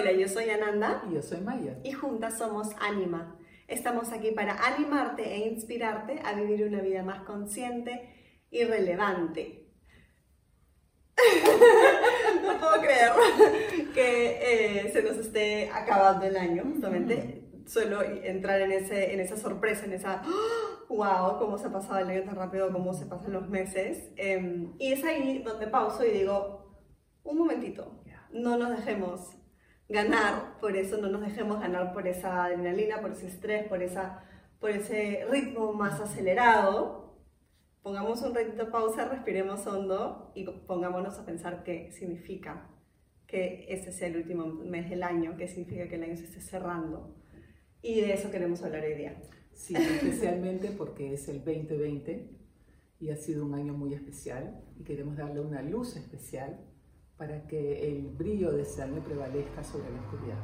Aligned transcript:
Hola, 0.00 0.12
yo 0.12 0.28
soy 0.28 0.48
Ananda. 0.48 1.04
Y 1.10 1.14
yo 1.14 1.20
soy 1.20 1.42
Maya. 1.42 1.76
Y 1.84 1.92
juntas 1.92 2.38
somos 2.38 2.68
Anima. 2.80 3.38
Estamos 3.68 4.12
aquí 4.12 4.30
para 4.30 4.54
animarte 4.54 5.30
e 5.30 5.48
inspirarte 5.48 6.22
a 6.24 6.32
vivir 6.32 6.66
una 6.66 6.80
vida 6.80 7.02
más 7.02 7.20
consciente 7.24 8.08
y 8.50 8.64
relevante. 8.64 9.68
no 12.42 12.58
puedo 12.58 12.80
creer 12.80 13.10
que 13.92 14.86
eh, 14.86 14.90
se 14.90 15.02
nos 15.02 15.18
esté 15.18 15.68
acabando 15.68 16.24
el 16.24 16.36
año, 16.38 16.62
justamente. 16.62 17.44
Suelo 17.66 18.00
entrar 18.02 18.62
en, 18.62 18.72
ese, 18.72 19.12
en 19.12 19.20
esa 19.20 19.36
sorpresa, 19.36 19.84
en 19.84 19.92
esa, 19.92 20.22
wow, 20.88 21.38
cómo 21.38 21.58
se 21.58 21.66
ha 21.66 21.72
pasado 21.72 21.98
el 21.98 22.08
año 22.08 22.24
tan 22.24 22.36
rápido, 22.36 22.72
cómo 22.72 22.94
se 22.94 23.04
pasan 23.04 23.34
los 23.34 23.50
meses. 23.50 24.12
Em, 24.16 24.72
y 24.78 24.94
es 24.94 25.04
ahí 25.04 25.42
donde 25.42 25.66
pauso 25.66 26.06
y 26.06 26.10
digo, 26.10 26.74
un 27.22 27.36
momentito, 27.36 28.00
no 28.32 28.56
nos 28.56 28.70
dejemos 28.70 29.36
ganar 29.90 30.56
por 30.60 30.76
eso, 30.76 30.98
no 30.98 31.08
nos 31.08 31.20
dejemos 31.20 31.60
ganar 31.60 31.92
por 31.92 32.06
esa 32.06 32.44
adrenalina, 32.44 33.00
por 33.02 33.10
ese 33.12 33.26
estrés, 33.26 33.66
por, 33.68 33.82
esa, 33.82 34.24
por 34.60 34.70
ese 34.70 35.26
ritmo 35.28 35.72
más 35.72 36.00
acelerado. 36.00 37.18
Pongamos 37.82 38.22
un 38.22 38.34
ratito 38.34 38.70
pausa, 38.70 39.08
respiremos 39.08 39.66
hondo 39.66 40.32
y 40.34 40.44
pongámonos 40.44 41.18
a 41.18 41.26
pensar 41.26 41.64
qué 41.64 41.90
significa 41.92 42.68
que 43.26 43.66
este 43.68 43.92
sea 43.92 44.08
el 44.08 44.16
último 44.16 44.46
mes 44.46 44.88
del 44.90 45.02
año, 45.02 45.36
qué 45.36 45.48
significa 45.48 45.88
que 45.88 45.96
el 45.96 46.04
año 46.04 46.16
se 46.16 46.24
esté 46.24 46.40
cerrando. 46.40 47.16
Y 47.82 48.00
de 48.00 48.12
eso 48.12 48.30
queremos 48.30 48.62
hablar 48.62 48.84
hoy 48.84 48.94
día. 48.94 49.20
Sí, 49.52 49.74
especialmente 49.76 50.70
porque 50.70 51.14
es 51.14 51.28
el 51.28 51.44
2020 51.44 52.30
y 53.00 53.10
ha 53.10 53.16
sido 53.16 53.44
un 53.44 53.54
año 53.54 53.72
muy 53.72 53.94
especial 53.94 54.62
y 54.78 54.84
queremos 54.84 55.16
darle 55.16 55.40
una 55.40 55.62
luz 55.62 55.96
especial 55.96 56.60
para 57.20 57.46
que 57.46 57.86
el 57.86 58.06
brillo 58.08 58.50
de 58.50 58.62
ese 58.62 58.82
año 58.82 59.04
prevalezca 59.04 59.62
sobre 59.62 59.90
la 59.90 60.00
oscuridad. 60.00 60.38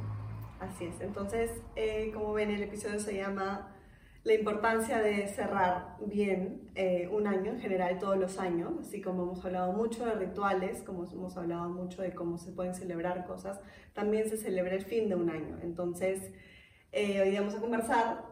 Así 0.59 0.85
es. 0.85 1.01
Entonces, 1.01 1.49
eh, 1.75 2.11
como 2.13 2.33
ven, 2.33 2.51
el 2.51 2.61
episodio 2.61 2.99
se 2.99 3.15
llama 3.15 3.75
La 4.23 4.35
importancia 4.35 5.01
de 5.01 5.27
cerrar 5.27 5.97
bien 6.05 6.69
eh, 6.75 7.09
un 7.11 7.25
año, 7.25 7.53
en 7.53 7.59
general 7.59 7.97
todos 7.97 8.17
los 8.19 8.37
años, 8.37 8.73
así 8.79 9.01
como 9.01 9.23
hemos 9.23 9.43
hablado 9.43 9.73
mucho 9.73 10.05
de 10.05 10.13
rituales, 10.13 10.83
como 10.83 11.05
hemos 11.05 11.35
hablado 11.35 11.67
mucho 11.67 12.03
de 12.03 12.13
cómo 12.13 12.37
se 12.37 12.51
pueden 12.51 12.75
celebrar 12.75 13.25
cosas, 13.25 13.59
también 13.93 14.29
se 14.29 14.37
celebra 14.37 14.75
el 14.75 14.85
fin 14.85 15.09
de 15.09 15.15
un 15.15 15.31
año. 15.31 15.57
Entonces, 15.63 16.31
eh, 16.91 17.21
hoy 17.21 17.35
vamos 17.35 17.55
a 17.55 17.59
conversar 17.59 18.23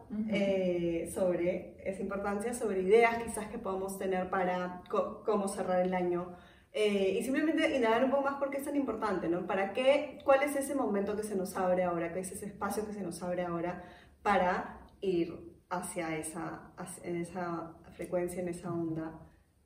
sobre 1.12 1.74
esa 1.84 2.00
importancia, 2.00 2.54
sobre 2.54 2.82
ideas 2.82 3.24
quizás 3.24 3.48
que 3.48 3.58
podamos 3.58 3.98
tener 3.98 4.30
para 4.30 4.84
cómo 5.24 5.48
cerrar 5.48 5.84
el 5.84 5.94
año 5.94 6.36
eh, 6.78 7.16
y 7.18 7.24
simplemente 7.24 7.74
indagar 7.74 8.04
un 8.04 8.10
poco 8.10 8.24
más 8.24 8.34
por 8.34 8.50
qué 8.50 8.58
es 8.58 8.64
tan 8.66 8.76
importante, 8.76 9.30
¿no? 9.30 9.46
¿Para 9.46 9.72
qué, 9.72 10.18
¿Cuál 10.22 10.42
es 10.42 10.54
ese 10.56 10.74
momento 10.74 11.16
que 11.16 11.22
se 11.22 11.34
nos 11.34 11.56
abre 11.56 11.84
ahora? 11.84 12.12
¿Qué 12.12 12.20
es 12.20 12.30
ese 12.30 12.44
espacio 12.44 12.86
que 12.86 12.92
se 12.92 13.00
nos 13.00 13.22
abre 13.22 13.46
ahora 13.46 13.82
para 14.20 14.78
ir 15.00 15.56
hacia 15.70 16.14
esa, 16.18 16.74
en 17.02 17.16
esa 17.16 17.72
frecuencia, 17.94 18.42
en 18.42 18.48
esa 18.48 18.70
onda 18.70 19.18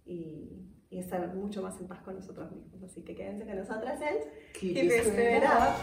y, 0.05 0.71
y, 0.89 1.01
estar 1.01 1.35
mucho 1.35 1.63
más 1.63 1.81
en 1.81 1.89
paz 1.89 1.99
con 2.05 2.15
nosotros 2.15 2.53
mismos? 2.53 2.81
Así 2.85 3.03
que 3.03 3.17
quédense 3.17 3.45
con 3.45 3.57
nosotras 3.57 4.01
en 4.03 4.19
Keep, 4.53 4.77
It 4.77 5.43
Up. 5.43 5.75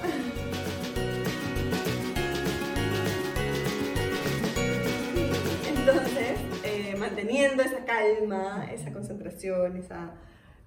Entonces, 5.78 6.40
eh, 6.64 6.96
manteniendo 6.98 7.64
esa 7.64 7.84
calma, 7.84 8.66
esa 8.72 8.94
concentración, 8.94 9.76
esa 9.76 10.16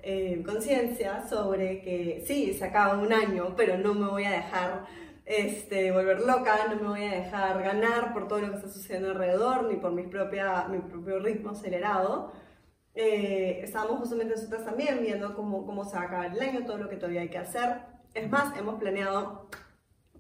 eh, 0.03 0.43
conciencia 0.45 1.27
sobre 1.29 1.83
que 1.83 2.23
sí, 2.27 2.55
se 2.55 2.65
acaba 2.65 2.99
un 2.99 3.13
año, 3.13 3.55
pero 3.57 3.79
no 3.79 3.95
me 3.95 4.09
voy 4.09 4.25
a 4.25 4.31
dejar 4.31 4.87
este, 5.25 5.93
volver 5.93 6.21
loca, 6.21 6.67
no 6.69 6.77
me 6.77 6.89
voy 6.89 7.05
a 7.05 7.23
dejar 7.23 7.63
ganar 7.63 8.13
por 8.13 8.27
todo 8.27 8.41
lo 8.41 8.51
que 8.51 8.57
está 8.57 8.69
sucediendo 8.69 9.11
alrededor, 9.11 9.65
ni 9.65 9.77
por 9.77 9.93
mi, 9.93 10.03
propia, 10.05 10.67
mi 10.69 10.79
propio 10.79 11.21
ritmo 11.21 11.51
acelerado. 11.51 12.33
Eh, 12.95 13.61
estábamos 13.63 14.01
justamente 14.01 14.35
nosotros 14.35 14.65
también 14.65 15.01
viendo 15.01 15.35
cómo, 15.35 15.65
cómo 15.65 15.85
se 15.85 15.97
va 15.97 16.03
a 16.03 16.07
acabar 16.07 16.33
el 16.33 16.41
año, 16.41 16.67
todo 16.67 16.79
lo 16.79 16.89
que 16.89 16.97
todavía 16.97 17.21
hay 17.21 17.29
que 17.29 17.39
hacer. 17.39 17.77
Es 18.15 18.29
más, 18.29 18.57
hemos 18.59 18.81
planeado 18.81 19.49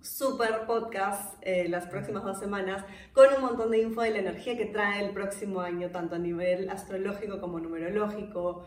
super 0.00 0.66
podcast 0.66 1.36
eh, 1.42 1.68
las 1.68 1.86
próximas 1.86 2.24
dos 2.24 2.38
semanas 2.38 2.84
con 3.12 3.26
un 3.34 3.42
montón 3.42 3.70
de 3.70 3.82
info 3.82 4.02
de 4.02 4.10
la 4.10 4.18
energía 4.18 4.56
que 4.56 4.66
trae 4.66 5.04
el 5.04 5.12
próximo 5.12 5.60
año, 5.60 5.90
tanto 5.90 6.14
a 6.14 6.18
nivel 6.18 6.70
astrológico 6.70 7.40
como 7.40 7.60
numerológico, 7.60 8.64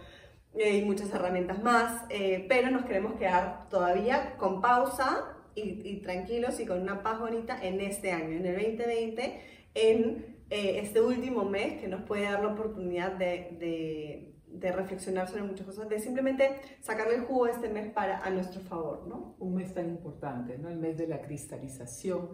y 0.55 0.81
muchas 0.83 1.11
herramientas 1.13 1.61
más, 1.63 2.03
eh, 2.09 2.45
pero 2.47 2.69
nos 2.69 2.85
queremos 2.85 3.13
quedar 3.15 3.69
todavía 3.69 4.35
con 4.37 4.61
pausa 4.61 5.35
y, 5.55 6.01
tranquilos 6.01 6.59
y 6.59 6.65
con 6.65 6.81
una 6.81 7.03
paz 7.03 7.19
bonita 7.19 7.59
en 7.61 7.79
este 7.79 8.11
año, 8.11 8.37
en 8.37 8.45
el 8.45 8.55
2020, 8.55 9.41
en 9.75 10.37
eh, 10.49 10.79
este 10.79 11.01
último 11.01 11.45
mes 11.45 11.79
que 11.79 11.87
nos 11.87 12.01
puede 12.03 12.23
dar 12.23 12.41
la 12.41 12.53
oportunidad 12.53 13.13
de, 13.13 13.55
de, 13.59 14.35
de, 14.47 14.71
reflexionar 14.71 15.27
sobre 15.27 15.43
muchas 15.43 15.65
cosas, 15.65 15.89
de 15.89 15.99
simplemente 15.99 16.49
sacarle 16.81 17.15
el 17.15 17.21
jugo 17.21 17.47
este 17.47 17.69
mes 17.69 17.91
para, 17.91 18.23
a 18.23 18.29
nuestro 18.29 18.61
favor, 18.61 19.07
¿no? 19.07 19.35
Un 19.39 19.55
mes 19.55 19.73
tan 19.73 19.89
importante, 19.89 20.57
¿no? 20.57 20.69
El 20.69 20.77
mes 20.77 20.97
de 20.97 21.07
la 21.07 21.21
cristalización 21.21 22.29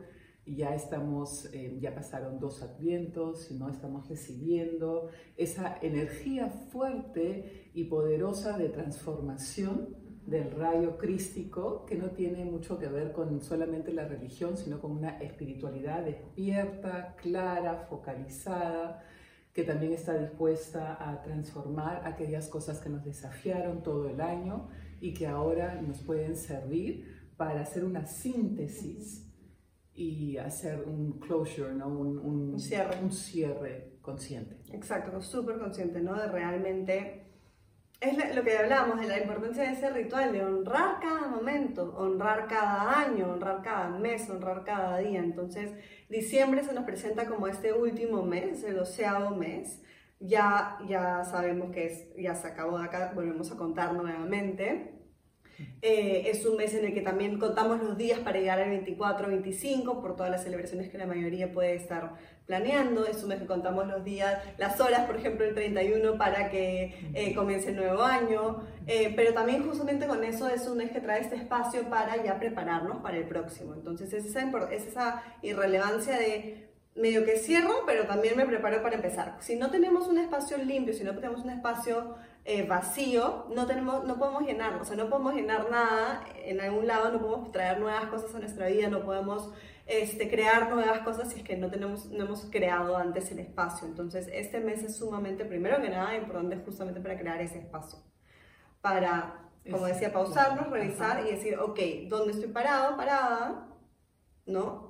ya 0.56 0.74
estamos, 0.76 1.50
eh, 1.54 1.78
ya 1.80 1.94
pasaron 1.94 2.40
dos 2.40 2.62
advientos 2.64 3.52
y 3.52 3.56
no 3.56 3.70
estamos 3.70 4.08
recibiendo 4.10 5.10
esa 5.38 5.78
energía 5.82 6.50
fuerte 6.50 7.70
y 7.74 7.86
poderosa 7.86 8.58
de 8.58 8.70
transformación 8.70 9.96
del 10.26 10.52
rayo 10.52 10.98
crístico 10.98 11.86
que 11.86 11.96
no 11.96 12.12
tiene 12.12 12.46
mucho 12.46 12.78
que 12.78 12.88
ver 12.88 13.12
con 13.12 13.42
solamente 13.42 13.94
la 13.94 14.08
religión, 14.08 14.58
sino 14.58 14.80
con 14.80 14.92
una 14.92 15.18
espiritualidad 15.20 16.04
despierta, 16.04 17.16
clara, 17.16 17.88
focalizada, 17.90 19.04
que 19.54 19.64
también 19.64 19.94
está 19.94 20.18
dispuesta 20.18 20.98
a 21.00 21.22
transformar 21.24 22.06
aquellas 22.06 22.48
cosas 22.48 22.80
que 22.80 22.90
nos 22.90 23.04
desafiaron 23.04 23.82
todo 23.82 24.08
el 24.08 24.22
año 24.22 24.70
y 25.02 25.14
que 25.14 25.28
ahora 25.28 25.82
nos 25.82 26.02
pueden 26.02 26.36
servir 26.36 27.32
para 27.36 27.62
hacer 27.62 27.84
una 27.84 28.06
síntesis 28.06 29.29
y 30.00 30.38
hacer 30.38 30.82
un 30.86 31.20
closure, 31.20 31.74
¿no? 31.74 31.90
un, 31.90 32.18
un, 32.20 32.60
cierre. 32.60 32.98
un 33.04 33.12
cierre 33.12 33.98
consciente. 34.02 34.56
Exacto, 34.72 35.22
súper 35.22 35.60
consciente, 35.60 36.00
¿no? 36.00 36.18
De 36.18 36.28
realmente... 36.28 37.26
Es 38.00 38.34
lo 38.34 38.46
que 38.46 38.58
hablábamos 38.58 39.02
de 39.02 39.08
la 39.08 39.20
importancia 39.20 39.64
de 39.64 39.74
ese 39.74 39.90
ritual, 39.90 40.32
de 40.32 40.42
honrar 40.42 41.02
cada 41.02 41.28
momento, 41.28 41.94
honrar 41.98 42.48
cada 42.48 42.98
año, 42.98 43.34
honrar 43.34 43.62
cada 43.62 43.90
mes, 43.90 44.30
honrar 44.30 44.64
cada 44.64 45.00
día. 45.00 45.20
Entonces, 45.20 45.74
diciembre 46.08 46.64
se 46.64 46.74
nos 46.74 46.86
presenta 46.86 47.26
como 47.26 47.48
este 47.48 47.74
último 47.74 48.24
mes, 48.24 48.64
el 48.64 48.78
doceavo 48.78 49.36
mes. 49.36 49.82
Ya, 50.22 50.78
ya 50.88 51.26
sabemos 51.26 51.72
que 51.72 51.88
es, 51.88 52.16
ya 52.16 52.36
se 52.36 52.48
acabó 52.48 52.80
de 52.80 52.86
acá, 52.86 53.12
volvemos 53.14 53.52
a 53.52 53.58
contar 53.58 53.94
nuevamente. 53.94 54.99
Eh, 55.82 56.24
es 56.30 56.46
un 56.46 56.58
mes 56.58 56.74
en 56.74 56.86
el 56.86 56.94
que 56.94 57.02
también 57.02 57.40
contamos 57.40 57.82
los 57.82 57.98
días 57.98 58.20
para 58.20 58.40
llegar 58.40 58.60
al 58.60 58.70
24, 58.70 59.28
25, 59.28 60.02
por 60.02 60.16
todas 60.16 60.32
las 60.32 60.44
celebraciones 60.44 60.90
que 60.90 60.98
la 60.98 61.06
mayoría 61.06 61.52
puede 61.52 61.76
estar 61.76 62.16
planeando. 62.46 63.06
Es 63.06 63.24
un 63.24 63.30
mes 63.30 63.40
que 63.40 63.46
contamos 63.46 63.88
los 63.88 64.04
días, 64.04 64.44
las 64.58 64.80
horas, 64.82 65.06
por 65.06 65.16
ejemplo, 65.18 65.46
el 65.46 65.54
31 65.54 66.18
para 66.18 66.50
que 66.50 67.12
eh, 67.14 67.34
comience 67.34 67.70
el 67.70 67.78
nuevo 67.78 68.04
año. 68.04 68.64
Eh, 68.88 69.14
pero 69.16 69.34
también 69.34 69.68
justamente 69.68 70.08
con 70.08 70.24
eso 70.24 70.50
es 70.50 70.68
un 70.68 70.78
mes 70.78 70.92
que 70.92 71.00
trae 71.00 71.22
este 71.22 71.36
espacio 71.36 71.90
para 71.90 72.22
ya 72.24 72.40
prepararnos 72.40 72.98
para 73.02 73.18
el 73.18 73.26
próximo. 73.26 73.74
Entonces 73.74 74.12
es 74.14 74.26
esa, 74.26 74.50
es 74.72 74.88
esa 74.88 75.24
irrelevancia 75.42 76.18
de 76.18 76.70
medio 76.96 77.24
que 77.24 77.38
cierro, 77.38 77.84
pero 77.86 78.06
también 78.06 78.36
me 78.36 78.46
preparo 78.46 78.82
para 78.82 78.96
empezar. 78.96 79.38
Si 79.40 79.56
no 79.56 79.72
tenemos 79.72 80.08
un 80.08 80.18
espacio 80.18 80.58
limpio, 80.58 80.94
si 80.94 81.04
no 81.04 81.16
tenemos 81.16 81.44
un 81.44 81.52
espacio 81.52 82.16
eh, 82.50 82.64
vacío, 82.64 83.46
no, 83.54 83.68
tenemos, 83.68 84.06
no 84.06 84.18
podemos 84.18 84.42
llenarlo, 84.42 84.82
o 84.82 84.84
sea, 84.84 84.98
no 84.98 85.08
podemos 85.08 85.36
llenar 85.36 85.70
nada 85.70 86.26
en 86.44 86.60
algún 86.60 86.88
lado, 86.88 87.12
no 87.12 87.22
podemos 87.22 87.52
traer 87.52 87.80
nuevas 87.80 88.06
cosas 88.06 88.34
a 88.34 88.40
nuestra 88.40 88.66
vida, 88.66 88.88
no 88.90 89.04
podemos 89.04 89.52
este, 89.86 90.28
crear 90.32 90.68
nuevas 90.72 91.02
cosas 91.02 91.32
si 91.32 91.42
es 91.42 91.46
que 91.46 91.56
no, 91.56 91.70
tenemos, 91.70 92.08
no 92.08 92.26
hemos 92.26 92.46
creado 92.46 92.98
antes 92.98 93.30
el 93.30 93.38
espacio. 93.38 93.88
Entonces, 93.88 94.28
este 94.34 94.62
mes 94.62 94.82
es 94.82 94.98
sumamente, 94.98 95.46
primero 95.46 95.80
que 95.80 95.92
nada, 95.92 96.16
importante 96.16 96.58
justamente 96.66 97.00
para 97.00 97.20
crear 97.20 97.40
ese 97.40 97.60
espacio. 97.60 98.00
Para, 98.82 99.52
como 99.70 99.86
decía, 99.86 100.12
pausarnos, 100.12 100.72
revisar 100.72 101.28
y 101.28 101.30
decir, 101.30 101.56
ok, 101.60 101.80
¿dónde 102.08 102.34
estoy 102.34 102.50
parado, 102.50 102.98
parada? 102.98 103.68
¿No? 104.48 104.89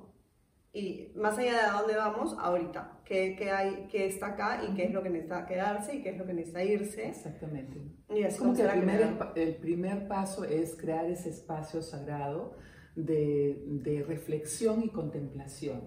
Y 0.72 1.12
más 1.16 1.36
allá 1.36 1.66
de 1.66 1.78
dónde 1.78 1.96
vamos, 1.96 2.36
ahorita, 2.38 3.00
qué, 3.04 3.34
qué, 3.36 3.50
hay, 3.50 3.88
qué 3.90 4.06
está 4.06 4.28
acá 4.28 4.62
y 4.68 4.74
qué 4.74 4.84
es 4.84 4.92
lo 4.92 5.02
que 5.02 5.10
necesita 5.10 5.44
quedarse 5.44 5.96
y 5.96 6.02
qué 6.02 6.10
es 6.10 6.18
lo 6.18 6.26
que 6.26 6.32
necesita 6.32 6.62
irse. 6.62 7.08
Exactamente. 7.08 7.80
Y 8.08 8.22
es 8.22 8.36
como 8.36 8.54
que 8.54 8.62
el 8.62 8.70
primer, 8.70 9.18
el 9.34 9.56
primer 9.56 10.06
paso 10.06 10.44
es 10.44 10.76
crear 10.76 11.06
ese 11.06 11.30
espacio 11.30 11.82
sagrado 11.82 12.56
de, 12.94 13.64
de 13.66 14.04
reflexión 14.04 14.84
y 14.84 14.90
contemplación. 14.90 15.82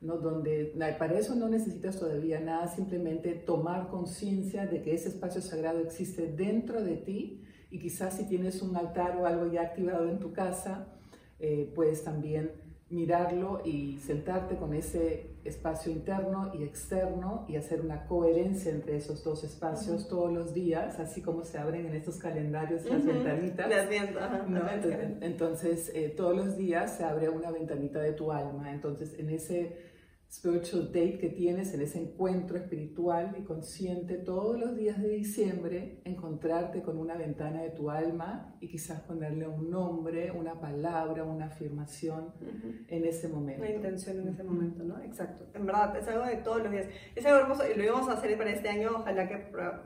¿no? 0.00 0.16
Donde 0.16 0.74
para 0.98 1.16
eso 1.16 1.36
no 1.36 1.48
necesitas 1.48 1.98
todavía 1.98 2.40
nada, 2.40 2.66
simplemente 2.66 3.34
tomar 3.34 3.88
conciencia 3.88 4.66
de 4.66 4.82
que 4.82 4.94
ese 4.94 5.10
espacio 5.10 5.40
sagrado 5.40 5.78
existe 5.78 6.26
dentro 6.26 6.82
de 6.82 6.96
ti 6.96 7.44
y 7.70 7.78
quizás 7.78 8.16
si 8.16 8.26
tienes 8.26 8.62
un 8.62 8.76
altar 8.76 9.16
o 9.16 9.26
algo 9.26 9.50
ya 9.52 9.62
activado 9.62 10.08
en 10.08 10.18
tu 10.18 10.32
casa, 10.32 10.88
eh, 11.38 11.70
puedes 11.74 12.02
también 12.02 12.67
mirarlo 12.90 13.60
y 13.64 13.98
sentarte 13.98 14.56
con 14.56 14.72
ese 14.72 15.26
espacio 15.44 15.92
interno 15.92 16.52
y 16.54 16.62
externo 16.62 17.44
y 17.48 17.56
hacer 17.56 17.80
una 17.82 18.06
coherencia 18.06 18.72
entre 18.72 18.96
esos 18.96 19.22
dos 19.22 19.44
espacios 19.44 20.08
todos 20.08 20.32
los 20.32 20.54
días, 20.54 20.98
así 20.98 21.20
como 21.20 21.44
se 21.44 21.58
abren 21.58 21.86
en 21.86 21.94
estos 21.94 22.16
calendarios 22.16 22.84
las 22.86 23.04
ventanitas. 23.04 23.68
Las 23.68 23.88
viento, 23.88 24.18
entonces, 24.20 25.16
entonces 25.20 25.92
eh, 25.94 26.14
todos 26.16 26.34
los 26.34 26.56
días 26.56 26.96
se 26.96 27.04
abre 27.04 27.28
una 27.28 27.50
ventanita 27.50 28.00
de 28.00 28.12
tu 28.12 28.32
alma. 28.32 28.72
Entonces, 28.72 29.18
en 29.18 29.30
ese 29.30 29.76
spiritual 30.30 30.86
date 30.88 31.18
que 31.18 31.30
tienes 31.30 31.72
en 31.72 31.80
ese 31.80 31.98
encuentro 31.98 32.58
espiritual 32.58 33.34
y 33.38 33.44
consciente 33.44 34.18
todos 34.18 34.58
los 34.58 34.76
días 34.76 35.00
de 35.00 35.08
diciembre, 35.08 36.02
encontrarte 36.04 36.82
con 36.82 36.98
una 36.98 37.16
ventana 37.16 37.62
de 37.62 37.70
tu 37.70 37.90
alma 37.90 38.54
y 38.60 38.68
quizás 38.68 39.00
ponerle 39.00 39.48
un 39.48 39.70
nombre, 39.70 40.30
una 40.30 40.60
palabra, 40.60 41.24
una 41.24 41.46
afirmación 41.46 42.34
en 42.88 43.04
ese 43.06 43.28
momento. 43.28 43.62
Una 43.62 43.70
intención 43.70 44.20
en 44.20 44.28
ese 44.28 44.44
momento, 44.44 44.84
¿no? 44.84 45.00
Exacto. 45.02 45.46
En 45.54 45.64
verdad, 45.64 45.96
es 45.96 46.06
algo 46.08 46.26
de 46.26 46.36
todos 46.36 46.62
los 46.62 46.72
días. 46.72 46.86
Es 47.14 47.24
algo 47.24 47.40
hermoso 47.40 47.62
y 47.66 47.76
lo 47.76 47.84
íbamos 47.84 48.08
a 48.08 48.12
hacer 48.12 48.36
para 48.36 48.50
este 48.50 48.68
año, 48.68 48.90
ojalá 48.96 49.26
que 49.26 49.36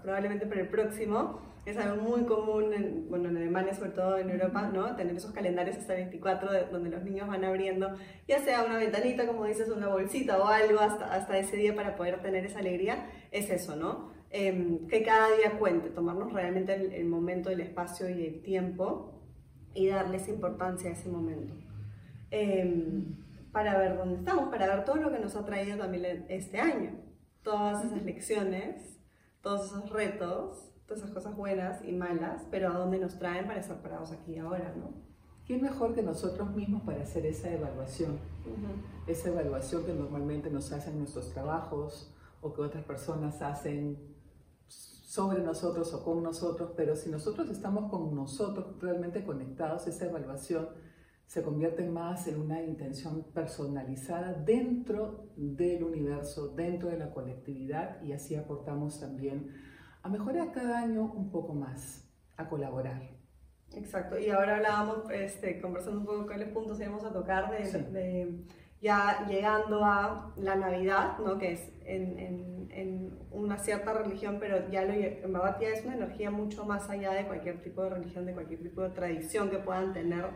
probablemente 0.02 0.46
para 0.46 0.62
el 0.62 0.68
próximo 0.68 1.51
es 1.64 1.76
algo 1.76 2.02
muy 2.02 2.24
común, 2.24 2.72
en, 2.74 3.08
bueno, 3.08 3.28
en 3.28 3.36
Alemania, 3.36 3.72
sobre 3.72 3.90
todo 3.90 4.18
en 4.18 4.30
Europa, 4.30 4.68
¿no? 4.72 4.96
Tener 4.96 5.14
esos 5.14 5.30
calendarios 5.30 5.76
hasta 5.76 5.94
24 5.94 6.66
donde 6.72 6.90
los 6.90 7.04
niños 7.04 7.28
van 7.28 7.44
abriendo, 7.44 7.94
ya 8.26 8.40
sea 8.40 8.64
una 8.64 8.78
ventanita, 8.78 9.26
como 9.26 9.44
dices, 9.44 9.68
una 9.68 9.88
bolsita 9.88 10.38
o 10.38 10.46
algo 10.46 10.80
hasta, 10.80 11.14
hasta 11.14 11.38
ese 11.38 11.56
día 11.56 11.74
para 11.74 11.94
poder 11.94 12.20
tener 12.20 12.44
esa 12.44 12.58
alegría, 12.58 13.08
es 13.30 13.48
eso, 13.48 13.76
¿no? 13.76 14.10
Em, 14.30 14.88
que 14.88 15.04
cada 15.04 15.28
día 15.36 15.58
cuente, 15.58 15.90
tomarnos 15.90 16.32
realmente 16.32 16.74
el, 16.74 17.04
momento, 17.04 17.50
el 17.50 17.60
espacio 17.60 18.08
y 18.08 18.26
el 18.26 18.42
tiempo 18.42 19.22
y 19.72 19.86
darles 19.88 20.26
importancia 20.28 20.90
a 20.90 20.94
ese 20.94 21.08
momento. 21.08 21.54
Em, 22.30 23.14
para 23.52 23.78
ver 23.78 23.96
dónde 23.96 24.16
estamos, 24.16 24.48
para 24.48 24.66
ver 24.66 24.84
todo 24.84 24.96
lo 24.96 25.12
que 25.12 25.18
nos 25.18 25.36
ha 25.36 25.44
traído 25.44 25.76
también 25.76 26.24
este 26.28 26.58
año, 26.58 26.98
todas 27.42 27.84
esas 27.84 28.02
lecciones, 28.02 28.98
todos 29.42 29.66
esos 29.66 29.90
retos 29.90 30.71
esas 30.90 31.10
cosas 31.10 31.36
buenas 31.36 31.84
y 31.84 31.92
malas, 31.92 32.42
pero 32.50 32.68
a 32.68 32.78
dónde 32.78 32.98
nos 32.98 33.18
traen 33.18 33.46
para 33.46 33.60
estar 33.60 33.80
parados 33.80 34.12
aquí 34.12 34.38
ahora, 34.38 34.74
¿no? 34.76 34.92
¿Quién 35.46 35.62
mejor 35.62 35.94
que 35.94 36.02
nosotros 36.02 36.54
mismos 36.54 36.82
para 36.82 37.02
hacer 37.02 37.26
esa 37.26 37.50
evaluación? 37.50 38.18
Esa 39.06 39.28
evaluación 39.30 39.84
que 39.84 39.92
normalmente 39.92 40.50
nos 40.50 40.70
hacen 40.72 40.98
nuestros 40.98 41.30
trabajos 41.30 42.14
o 42.40 42.52
que 42.52 42.62
otras 42.62 42.84
personas 42.84 43.42
hacen 43.42 43.98
sobre 44.68 45.42
nosotros 45.42 45.92
o 45.94 46.04
con 46.04 46.22
nosotros, 46.22 46.72
pero 46.76 46.96
si 46.96 47.10
nosotros 47.10 47.50
estamos 47.50 47.90
con 47.90 48.14
nosotros 48.14 48.80
realmente 48.80 49.24
conectados, 49.24 49.86
esa 49.86 50.06
evaluación 50.06 50.68
se 51.26 51.42
convierte 51.42 51.88
más 51.88 52.26
en 52.28 52.40
una 52.40 52.62
intención 52.62 53.24
personalizada 53.32 54.32
dentro 54.32 55.28
del 55.36 55.84
universo, 55.84 56.48
dentro 56.48 56.88
de 56.88 56.98
la 56.98 57.10
colectividad 57.10 58.02
y 58.02 58.12
así 58.12 58.36
aportamos 58.36 59.00
también 59.00 59.50
a 60.02 60.08
mejorar 60.08 60.52
cada 60.52 60.80
año 60.80 61.02
un 61.02 61.30
poco 61.30 61.54
más, 61.54 62.04
a 62.36 62.48
colaborar. 62.48 63.02
Exacto, 63.74 64.18
y 64.18 64.28
ahora 64.28 64.56
hablábamos, 64.56 65.10
este, 65.10 65.60
conversando 65.60 66.00
un 66.00 66.06
poco 66.06 66.26
cuáles 66.26 66.48
puntos 66.48 66.78
íbamos 66.80 67.04
a 67.04 67.12
tocar 67.12 67.50
de, 67.50 68.44
ya 68.80 69.26
llegando 69.28 69.84
a 69.84 70.32
la 70.36 70.56
Navidad, 70.56 71.18
¿no? 71.18 71.38
que 71.38 71.52
es 71.52 71.72
en, 71.84 72.18
en, 72.18 72.68
en, 72.70 73.18
una 73.30 73.56
cierta 73.58 73.94
religión, 73.94 74.36
pero 74.38 74.70
ya 74.70 74.84
lo, 74.84 74.92
en 74.92 75.32
verdad 75.32 75.56
ya 75.60 75.68
es 75.68 75.84
una 75.84 75.94
energía 75.94 76.30
mucho 76.30 76.66
más 76.66 76.90
allá 76.90 77.12
de 77.12 77.24
cualquier 77.24 77.62
tipo 77.62 77.82
de 77.82 77.90
religión, 77.90 78.26
de 78.26 78.34
cualquier 78.34 78.62
tipo 78.62 78.82
de 78.82 78.90
tradición 78.90 79.48
que 79.50 79.58
puedan 79.58 79.92
tener. 79.92 80.26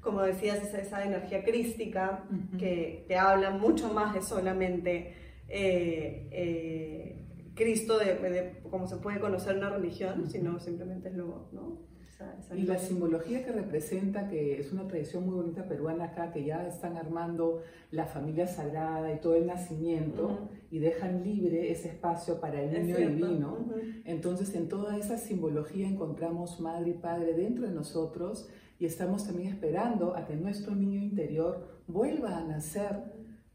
Como 0.00 0.22
decías, 0.22 0.62
es 0.64 0.74
esa 0.74 1.04
energía 1.04 1.44
crística 1.44 2.24
que 2.58 3.04
te 3.06 3.18
habla 3.18 3.50
mucho 3.50 3.92
más 3.92 4.14
de 4.14 4.22
solamente 4.22 5.14
eh, 5.48 6.28
eh, 6.32 7.29
Cristo 7.60 7.98
de, 7.98 8.14
de 8.14 8.62
cómo 8.70 8.86
se 8.86 8.96
puede 8.96 9.20
conocer 9.20 9.56
una 9.56 9.68
religión, 9.70 10.30
sino 10.30 10.58
simplemente 10.58 11.10
es 11.10 11.14
lo, 11.14 11.48
¿no? 11.52 11.90
y 12.54 12.62
la 12.62 12.78
simbología 12.78 13.44
que 13.44 13.52
representa, 13.52 14.28
que 14.28 14.58
es 14.58 14.72
una 14.72 14.86
tradición 14.86 15.24
muy 15.24 15.36
bonita 15.36 15.66
peruana 15.66 16.06
acá, 16.06 16.32
que 16.32 16.44
ya 16.44 16.66
están 16.66 16.96
armando 16.96 17.62
la 17.90 18.06
familia 18.06 18.46
sagrada 18.46 19.12
y 19.12 19.20
todo 19.20 19.36
el 19.36 19.46
nacimiento 19.46 20.50
y 20.70 20.80
dejan 20.80 21.22
libre 21.22 21.70
ese 21.70 21.88
espacio 21.88 22.40
para 22.40 22.60
el 22.62 22.72
niño 22.72 22.96
divino. 22.96 23.66
Entonces 24.04 24.54
en 24.54 24.68
toda 24.68 24.96
esa 24.98 25.16
simbología 25.16 25.88
encontramos 25.88 26.60
madre 26.60 26.90
y 26.90 26.94
padre 26.94 27.34
dentro 27.34 27.66
de 27.66 27.72
nosotros 27.72 28.48
y 28.78 28.86
estamos 28.86 29.26
también 29.26 29.48
esperando 29.48 30.16
a 30.16 30.26
que 30.26 30.36
nuestro 30.36 30.74
niño 30.74 31.00
interior 31.00 31.82
vuelva 31.86 32.36
a 32.36 32.44
nacer, 32.44 33.12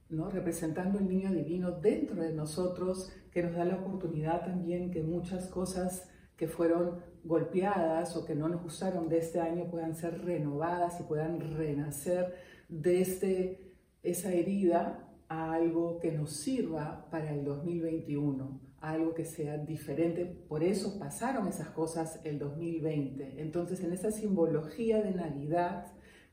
¿no? 0.10 0.30
representando 0.30 1.00
el 1.00 1.08
niño 1.08 1.32
divino 1.32 1.72
dentro 1.72 2.22
de 2.22 2.34
nosotros 2.34 3.12
que 3.36 3.44
nos 3.44 3.54
da 3.54 3.66
la 3.66 3.76
oportunidad 3.76 4.46
también 4.46 4.92
que 4.92 5.04
muchas 5.04 5.48
cosas 5.50 6.08
que 6.38 6.48
fueron 6.48 7.02
golpeadas 7.26 8.16
o 8.16 8.26
que 8.26 8.34
no 8.34 8.48
nos 8.48 8.64
gustaron 8.64 9.10
de 9.10 9.18
este 9.18 9.42
año 9.42 9.70
puedan 9.70 9.94
ser 9.94 10.24
renovadas 10.24 11.02
y 11.02 11.04
puedan 11.04 11.42
renacer 11.58 12.34
desde 12.70 13.02
este, 13.02 13.74
esa 14.04 14.32
herida 14.32 15.06
a 15.28 15.52
algo 15.52 16.00
que 16.00 16.14
nos 16.14 16.32
sirva 16.32 17.10
para 17.12 17.34
el 17.34 17.44
2021, 17.44 18.62
algo 18.80 19.14
que 19.14 19.26
sea 19.26 19.58
diferente. 19.58 20.24
Por 20.48 20.64
eso 20.64 20.98
pasaron 20.98 21.50
esas 21.50 21.72
cosas 21.72 22.22
el 22.24 22.40
2020. 22.40 23.42
Entonces, 23.42 23.84
en 23.84 23.92
esa 23.92 24.12
simbología 24.12 25.04
de 25.04 25.12
Navidad, 25.12 25.88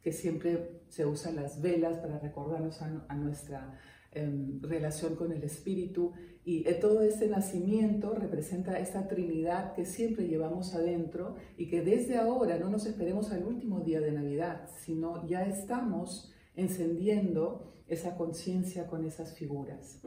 que 0.04 0.12
siempre 0.12 0.82
se 0.88 1.04
usan 1.04 1.34
las 1.34 1.60
velas 1.60 1.98
para 1.98 2.20
recordarnos 2.20 2.80
a, 2.80 3.14
nuestra 3.16 3.76
em, 4.12 4.62
relación 4.62 5.16
con 5.16 5.32
el 5.32 5.42
Espíritu, 5.42 6.12
y 6.44 6.64
todo 6.80 7.02
ese 7.02 7.28
nacimiento 7.28 8.14
representa 8.14 8.78
esa 8.78 9.06
Trinidad 9.06 9.74
que 9.74 9.84
siempre 9.84 10.26
llevamos 10.26 10.74
adentro 10.74 11.36
y 11.56 11.68
que 11.68 11.82
desde 11.82 12.18
ahora 12.18 12.58
no 12.58 12.68
nos 12.68 12.84
esperemos 12.84 13.30
al 13.30 13.44
último 13.44 13.80
día 13.80 14.00
de 14.00 14.10
Navidad, 14.10 14.68
sino 14.80 15.24
ya 15.28 15.44
estamos 15.44 16.32
encendiendo 16.56 17.72
esa 17.86 18.16
conciencia 18.16 18.86
con 18.86 19.04
esas 19.04 19.36
figuras. 19.36 20.00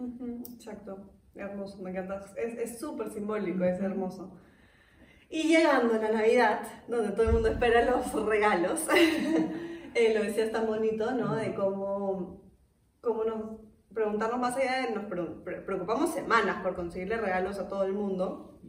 exacto, 0.53 1.09
hermoso, 1.35 1.81
me 1.81 1.91
encanta. 1.91 2.25
Es 2.35 2.79
súper 2.79 3.09
simbólico, 3.11 3.63
es 3.63 3.79
hermoso. 3.79 4.37
Y 5.29 5.43
llegando 5.47 5.95
a 5.95 5.97
la 5.97 6.11
Navidad, 6.11 6.61
donde 6.87 7.11
todo 7.11 7.23
el 7.23 7.33
mundo 7.33 7.49
espera 7.49 7.85
los 7.85 8.25
regalos, 8.25 8.87
eh, 9.95 10.13
lo 10.13 10.23
decías 10.23 10.51
tan 10.51 10.67
bonito, 10.67 11.11
¿no? 11.13 11.35
De 11.35 11.53
cómo, 11.55 12.41
cómo 13.01 13.23
nos 13.23 13.44
preguntarnos 13.95 14.39
más 14.39 14.55
allá 14.57 14.81
de 14.81 14.93
nos 14.93 15.05
preocupamos 15.05 16.13
semanas 16.13 16.61
por 16.61 16.75
conseguirle 16.75 17.17
regalos 17.17 17.57
a 17.57 17.67
todo 17.67 17.83
el 17.83 17.93
mundo. 17.93 18.59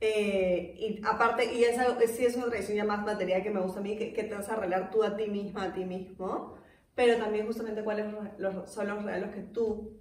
Eh, 0.00 0.76
y 0.78 1.00
aparte, 1.04 1.52
y 1.52 1.64
esa 1.64 1.98
sí 2.06 2.24
es 2.24 2.36
una 2.36 2.46
tradición 2.46 2.76
ya 2.76 2.84
más 2.84 3.04
material 3.04 3.42
que 3.42 3.50
me 3.50 3.60
gusta 3.60 3.80
a 3.80 3.82
mí, 3.82 3.96
que, 3.96 4.12
te 4.12 4.32
vas 4.32 4.48
a 4.48 4.54
regalar 4.54 4.90
tú 4.90 5.02
a 5.02 5.16
ti 5.16 5.26
misma, 5.26 5.64
a 5.64 5.72
ti 5.72 5.84
mismo, 5.84 6.54
pero 6.94 7.16
también 7.18 7.46
justamente 7.46 7.82
cuáles 7.82 8.06
son 8.66 8.86
los 8.86 9.04
regalos 9.04 9.30
que 9.30 9.40
tú 9.40 9.98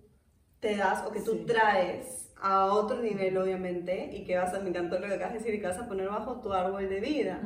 te 0.59 0.75
das 0.75 1.03
o 1.03 1.11
que 1.11 1.21
tú 1.21 1.45
traes 1.45 2.31
a 2.39 2.65
otro 2.65 3.01
nivel, 3.01 3.37
obviamente, 3.37 4.11
y 4.13 4.23
que 4.23 4.37
vas 4.37 4.53
a, 4.53 4.59
me 4.59 4.69
encantó 4.69 4.99
lo 4.99 5.07
que 5.07 5.15
acabas 5.15 5.33
de 5.33 5.39
decir, 5.39 5.55
y 5.55 5.61
que 5.61 5.67
vas 5.67 5.79
a 5.79 5.87
poner 5.87 6.07
bajo 6.07 6.41
tu 6.41 6.53
árbol 6.53 6.87
de 6.87 6.99
vida, 6.99 7.41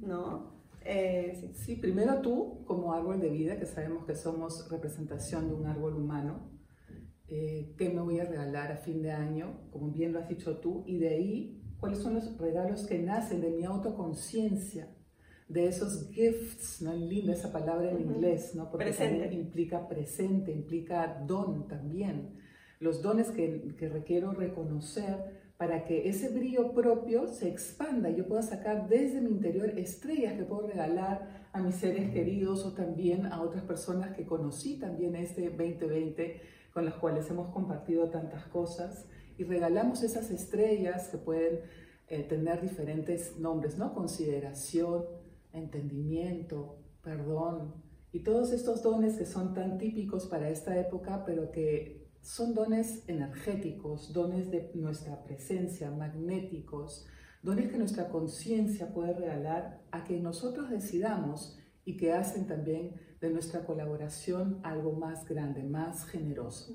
¿no? 0.00 0.61
Eh, 0.84 1.52
sí. 1.54 1.76
primero 1.76 2.20
tú 2.20 2.64
como 2.64 2.92
árbol 2.92 3.20
de 3.20 3.28
vida, 3.28 3.58
que 3.58 3.66
sabemos 3.66 4.04
que 4.04 4.14
somos 4.14 4.68
representación 4.70 5.48
de 5.48 5.54
un 5.54 5.66
árbol 5.66 5.94
humano, 5.96 6.50
eh, 7.28 7.74
¿qué 7.78 7.88
me 7.88 8.00
voy 8.00 8.20
a 8.20 8.24
regalar 8.24 8.72
a 8.72 8.76
fin 8.76 9.02
de 9.02 9.12
año? 9.12 9.68
Como 9.70 9.90
bien 9.90 10.12
lo 10.12 10.18
has 10.18 10.28
dicho 10.28 10.58
tú, 10.58 10.84
y 10.86 10.98
de 10.98 11.08
ahí, 11.08 11.62
¿cuáles 11.78 11.98
son 11.98 12.14
los 12.14 12.36
regalos 12.38 12.86
que 12.86 12.98
nacen 12.98 13.40
de 13.40 13.50
mi 13.50 13.64
autoconciencia? 13.64 14.88
De 15.48 15.66
esos 15.66 16.10
gifts, 16.10 16.80
¿no? 16.80 16.94
Linda 16.94 17.32
esa 17.34 17.52
palabra 17.52 17.90
en 17.90 18.00
inglés, 18.00 18.54
¿no? 18.54 18.70
Porque 18.70 18.86
presente. 18.86 19.34
implica 19.34 19.86
presente, 19.86 20.52
implica 20.52 21.22
don 21.26 21.68
también. 21.68 22.38
Los 22.80 23.02
dones 23.02 23.30
que, 23.30 23.74
que 23.76 23.88
requiero 23.88 24.32
reconocer 24.32 25.41
para 25.62 25.84
que 25.84 26.08
ese 26.08 26.28
brillo 26.28 26.72
propio 26.72 27.28
se 27.28 27.48
expanda 27.48 28.10
yo 28.10 28.26
pueda 28.26 28.42
sacar 28.42 28.88
desde 28.88 29.20
mi 29.20 29.30
interior 29.30 29.78
estrellas 29.78 30.32
que 30.32 30.42
puedo 30.42 30.66
regalar 30.66 31.46
a 31.52 31.62
mis 31.62 31.76
seres 31.76 32.10
queridos 32.10 32.66
o 32.66 32.72
también 32.72 33.26
a 33.26 33.40
otras 33.40 33.62
personas 33.62 34.16
que 34.16 34.26
conocí 34.26 34.80
también 34.80 35.14
este 35.14 35.50
2020 35.50 36.40
con 36.74 36.84
las 36.84 36.94
cuales 36.94 37.30
hemos 37.30 37.52
compartido 37.52 38.10
tantas 38.10 38.44
cosas 38.46 39.06
y 39.38 39.44
regalamos 39.44 40.02
esas 40.02 40.32
estrellas 40.32 41.06
que 41.06 41.18
pueden 41.18 41.60
eh, 42.08 42.24
tener 42.24 42.60
diferentes 42.60 43.38
nombres, 43.38 43.78
¿no? 43.78 43.94
Consideración, 43.94 45.04
entendimiento, 45.52 46.74
perdón 47.04 47.72
y 48.10 48.24
todos 48.24 48.50
estos 48.50 48.82
dones 48.82 49.16
que 49.16 49.26
son 49.26 49.54
tan 49.54 49.78
típicos 49.78 50.26
para 50.26 50.50
esta 50.50 50.76
época, 50.76 51.22
pero 51.24 51.52
que 51.52 52.01
son 52.22 52.54
dones 52.54 53.02
energéticos, 53.08 54.12
dones 54.12 54.50
de 54.50 54.70
nuestra 54.74 55.22
presencia, 55.24 55.90
magnéticos, 55.90 57.06
dones 57.42 57.70
que 57.70 57.78
nuestra 57.78 58.08
conciencia 58.08 58.94
puede 58.94 59.12
regalar 59.12 59.82
a 59.90 60.04
que 60.04 60.20
nosotros 60.20 60.70
decidamos 60.70 61.58
y 61.84 61.96
que 61.96 62.12
hacen 62.12 62.46
también 62.46 62.94
de 63.20 63.30
nuestra 63.30 63.64
colaboración 63.64 64.60
algo 64.62 64.92
más 64.92 65.28
grande, 65.28 65.64
más 65.64 66.06
generoso. 66.06 66.72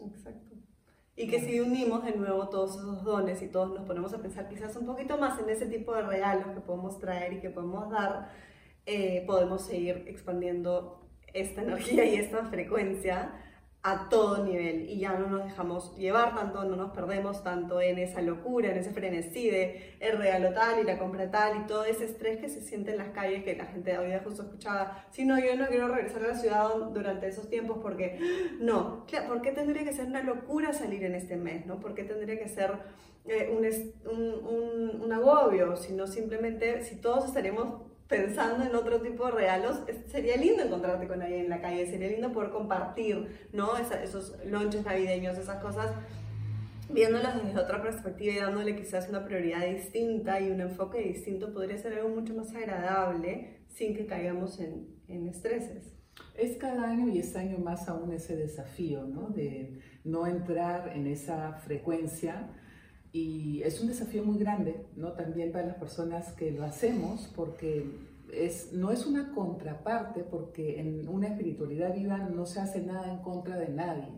Exacto. 0.00 0.56
Y 1.16 1.28
que 1.28 1.40
si 1.40 1.60
unimos 1.60 2.04
de 2.04 2.16
nuevo 2.16 2.48
todos 2.48 2.76
esos 2.76 3.04
dones 3.04 3.40
y 3.40 3.46
todos 3.46 3.72
nos 3.72 3.86
ponemos 3.86 4.12
a 4.14 4.20
pensar 4.20 4.48
quizás 4.48 4.74
un 4.74 4.84
poquito 4.84 5.16
más 5.16 5.40
en 5.40 5.48
ese 5.48 5.66
tipo 5.66 5.94
de 5.94 6.02
regalos 6.02 6.48
que 6.48 6.60
podemos 6.60 6.98
traer 6.98 7.34
y 7.34 7.40
que 7.40 7.50
podemos 7.50 7.88
dar, 7.88 8.32
eh, 8.84 9.22
podemos 9.28 9.64
seguir 9.64 10.04
expandiendo 10.08 11.08
esta 11.32 11.62
energía 11.62 12.04
y 12.04 12.16
esta 12.16 12.44
frecuencia 12.46 13.32
a 13.86 14.08
todo 14.08 14.42
nivel 14.42 14.88
y 14.88 14.98
ya 14.98 15.12
no 15.12 15.26
nos 15.28 15.44
dejamos 15.44 15.94
llevar 15.98 16.34
tanto, 16.34 16.64
no 16.64 16.74
nos 16.74 16.92
perdemos 16.92 17.44
tanto 17.44 17.82
en 17.82 17.98
esa 17.98 18.22
locura, 18.22 18.70
en 18.70 18.78
ese 18.78 18.92
frenesí 18.92 19.50
de 19.50 19.96
el 20.00 20.16
regalo 20.16 20.54
tal 20.54 20.80
y 20.80 20.84
la 20.84 20.98
compra 20.98 21.30
tal 21.30 21.58
y 21.58 21.66
todo 21.66 21.84
ese 21.84 22.06
estrés 22.06 22.40
que 22.40 22.48
se 22.48 22.62
siente 22.62 22.92
en 22.92 22.96
las 22.96 23.10
calles 23.10 23.44
que 23.44 23.54
la 23.54 23.66
gente 23.66 23.98
hoy 23.98 24.06
día 24.06 24.22
justo 24.24 24.44
escuchaba, 24.44 25.04
si 25.10 25.26
no, 25.26 25.38
yo 25.38 25.54
no 25.56 25.66
quiero 25.66 25.88
regresar 25.88 26.24
a 26.24 26.28
la 26.28 26.34
ciudad 26.34 26.68
durante 26.94 27.28
esos 27.28 27.50
tiempos 27.50 27.76
porque 27.82 28.18
no, 28.58 29.04
¿por 29.28 29.42
qué 29.42 29.52
tendría 29.52 29.84
que 29.84 29.92
ser 29.92 30.06
una 30.06 30.22
locura 30.22 30.72
salir 30.72 31.04
en 31.04 31.14
este 31.14 31.36
mes? 31.36 31.66
¿no? 31.66 31.78
¿Por 31.78 31.94
qué 31.94 32.04
tendría 32.04 32.38
que 32.38 32.48
ser 32.48 32.72
eh, 33.26 33.54
un, 33.54 33.66
un, 34.10 35.02
un 35.02 35.12
agobio? 35.12 35.76
Sino 35.76 36.06
simplemente 36.06 36.82
si 36.84 36.96
todos 36.96 37.26
estaríamos 37.26 37.82
pensando 38.16 38.64
en 38.64 38.74
otro 38.74 39.00
tipo 39.00 39.26
de 39.26 39.32
regalos, 39.32 39.80
sería 40.06 40.36
lindo 40.36 40.62
encontrarte 40.62 41.06
con 41.06 41.20
alguien 41.20 41.40
en 41.40 41.50
la 41.50 41.60
calle, 41.60 41.86
sería 41.86 42.08
lindo 42.08 42.32
poder 42.32 42.50
compartir, 42.50 43.48
¿no? 43.52 43.76
esos 43.76 44.34
lonches 44.46 44.84
navideños, 44.84 45.36
esas 45.38 45.62
cosas, 45.62 45.92
viéndolas 46.90 47.42
desde 47.42 47.58
otra 47.58 47.82
perspectiva 47.82 48.34
y 48.34 48.38
dándole 48.38 48.76
quizás 48.76 49.08
una 49.08 49.24
prioridad 49.24 49.66
distinta 49.66 50.40
y 50.40 50.50
un 50.50 50.60
enfoque 50.60 51.00
distinto, 51.00 51.52
podría 51.52 51.78
ser 51.78 51.94
algo 51.94 52.10
mucho 52.10 52.34
más 52.34 52.54
agradable 52.54 53.60
sin 53.68 53.96
que 53.96 54.06
caigamos 54.06 54.60
en, 54.60 54.86
en 55.08 55.26
estreses. 55.26 55.94
Es 56.36 56.56
cada 56.56 56.90
año 56.90 57.08
y 57.08 57.18
este 57.18 57.38
año 57.38 57.58
más 57.58 57.88
aún 57.88 58.12
ese 58.12 58.36
desafío, 58.36 59.04
¿no? 59.04 59.30
De 59.30 59.80
no 60.04 60.26
entrar 60.26 60.92
en 60.94 61.06
esa 61.08 61.54
frecuencia 61.54 62.50
y 63.14 63.62
es 63.62 63.80
un 63.80 63.86
desafío 63.86 64.24
muy 64.24 64.38
grande, 64.38 64.86
¿no? 64.96 65.12
También 65.12 65.52
para 65.52 65.68
las 65.68 65.76
personas 65.76 66.32
que 66.32 66.50
lo 66.50 66.64
hacemos, 66.64 67.30
porque 67.36 67.86
es, 68.32 68.72
no 68.72 68.90
es 68.90 69.06
una 69.06 69.32
contraparte, 69.32 70.24
porque 70.24 70.80
en 70.80 71.08
una 71.08 71.28
espiritualidad 71.28 71.94
viva 71.94 72.18
no 72.18 72.44
se 72.44 72.58
hace 72.58 72.80
nada 72.82 73.12
en 73.12 73.18
contra 73.18 73.56
de 73.56 73.68
nadie, 73.68 74.08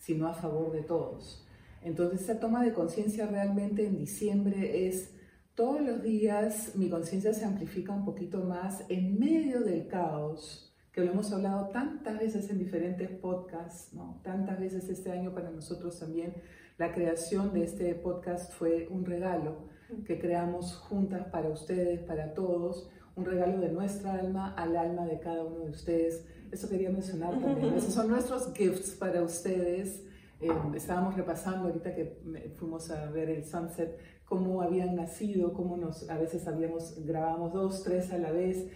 sino 0.00 0.26
a 0.26 0.34
favor 0.34 0.72
de 0.72 0.82
todos. 0.82 1.46
Entonces, 1.84 2.22
esa 2.22 2.40
toma 2.40 2.64
de 2.64 2.72
conciencia 2.72 3.28
realmente 3.28 3.86
en 3.86 3.96
diciembre 3.96 4.88
es 4.88 5.12
todos 5.54 5.80
los 5.80 6.02
días 6.02 6.72
mi 6.74 6.90
conciencia 6.90 7.32
se 7.32 7.44
amplifica 7.44 7.92
un 7.92 8.04
poquito 8.04 8.40
más 8.40 8.84
en 8.88 9.16
medio 9.16 9.60
del 9.60 9.86
caos, 9.86 10.74
que 10.90 11.02
lo 11.02 11.12
hemos 11.12 11.32
hablado 11.32 11.68
tantas 11.68 12.18
veces 12.18 12.50
en 12.50 12.58
diferentes 12.58 13.10
podcasts, 13.10 13.94
¿no? 13.94 14.20
tantas 14.24 14.58
veces 14.58 14.88
este 14.88 15.12
año 15.12 15.32
para 15.32 15.52
nosotros 15.52 16.00
también 16.00 16.34
la 16.80 16.92
creación 16.92 17.52
de 17.52 17.64
este 17.64 17.94
podcast 17.94 18.54
fue 18.54 18.88
un 18.88 19.04
regalo 19.04 19.68
que 20.06 20.18
creamos 20.18 20.76
juntas 20.76 21.26
para 21.26 21.50
ustedes, 21.50 22.00
para 22.00 22.32
todos, 22.32 22.88
un 23.16 23.26
regalo 23.26 23.60
de 23.60 23.70
nuestra 23.70 24.14
alma 24.14 24.54
al 24.54 24.74
alma 24.74 25.04
de 25.04 25.20
cada 25.20 25.44
uno 25.44 25.58
de 25.66 25.72
ustedes. 25.72 26.24
Eso 26.50 26.70
quería 26.70 26.88
mencionar 26.88 27.38
también. 27.38 27.74
Esos 27.74 27.92
son 27.92 28.08
nuestros 28.08 28.54
gifts 28.54 28.92
para 28.92 29.22
ustedes. 29.22 30.02
Eh, 30.40 30.48
estábamos 30.74 31.16
repasando 31.16 31.68
ahorita 31.68 31.94
que 31.94 32.18
fuimos 32.56 32.90
a 32.90 33.10
ver 33.10 33.28
el 33.28 33.44
sunset, 33.44 33.98
cómo 34.24 34.62
habían 34.62 34.96
nacido, 34.96 35.52
cómo 35.52 35.76
nos, 35.76 36.08
a 36.08 36.16
veces 36.16 36.48
habíamos, 36.48 37.04
grabamos 37.04 37.52
dos, 37.52 37.82
tres 37.82 38.10
a 38.10 38.16
la 38.16 38.32
vez. 38.32 38.70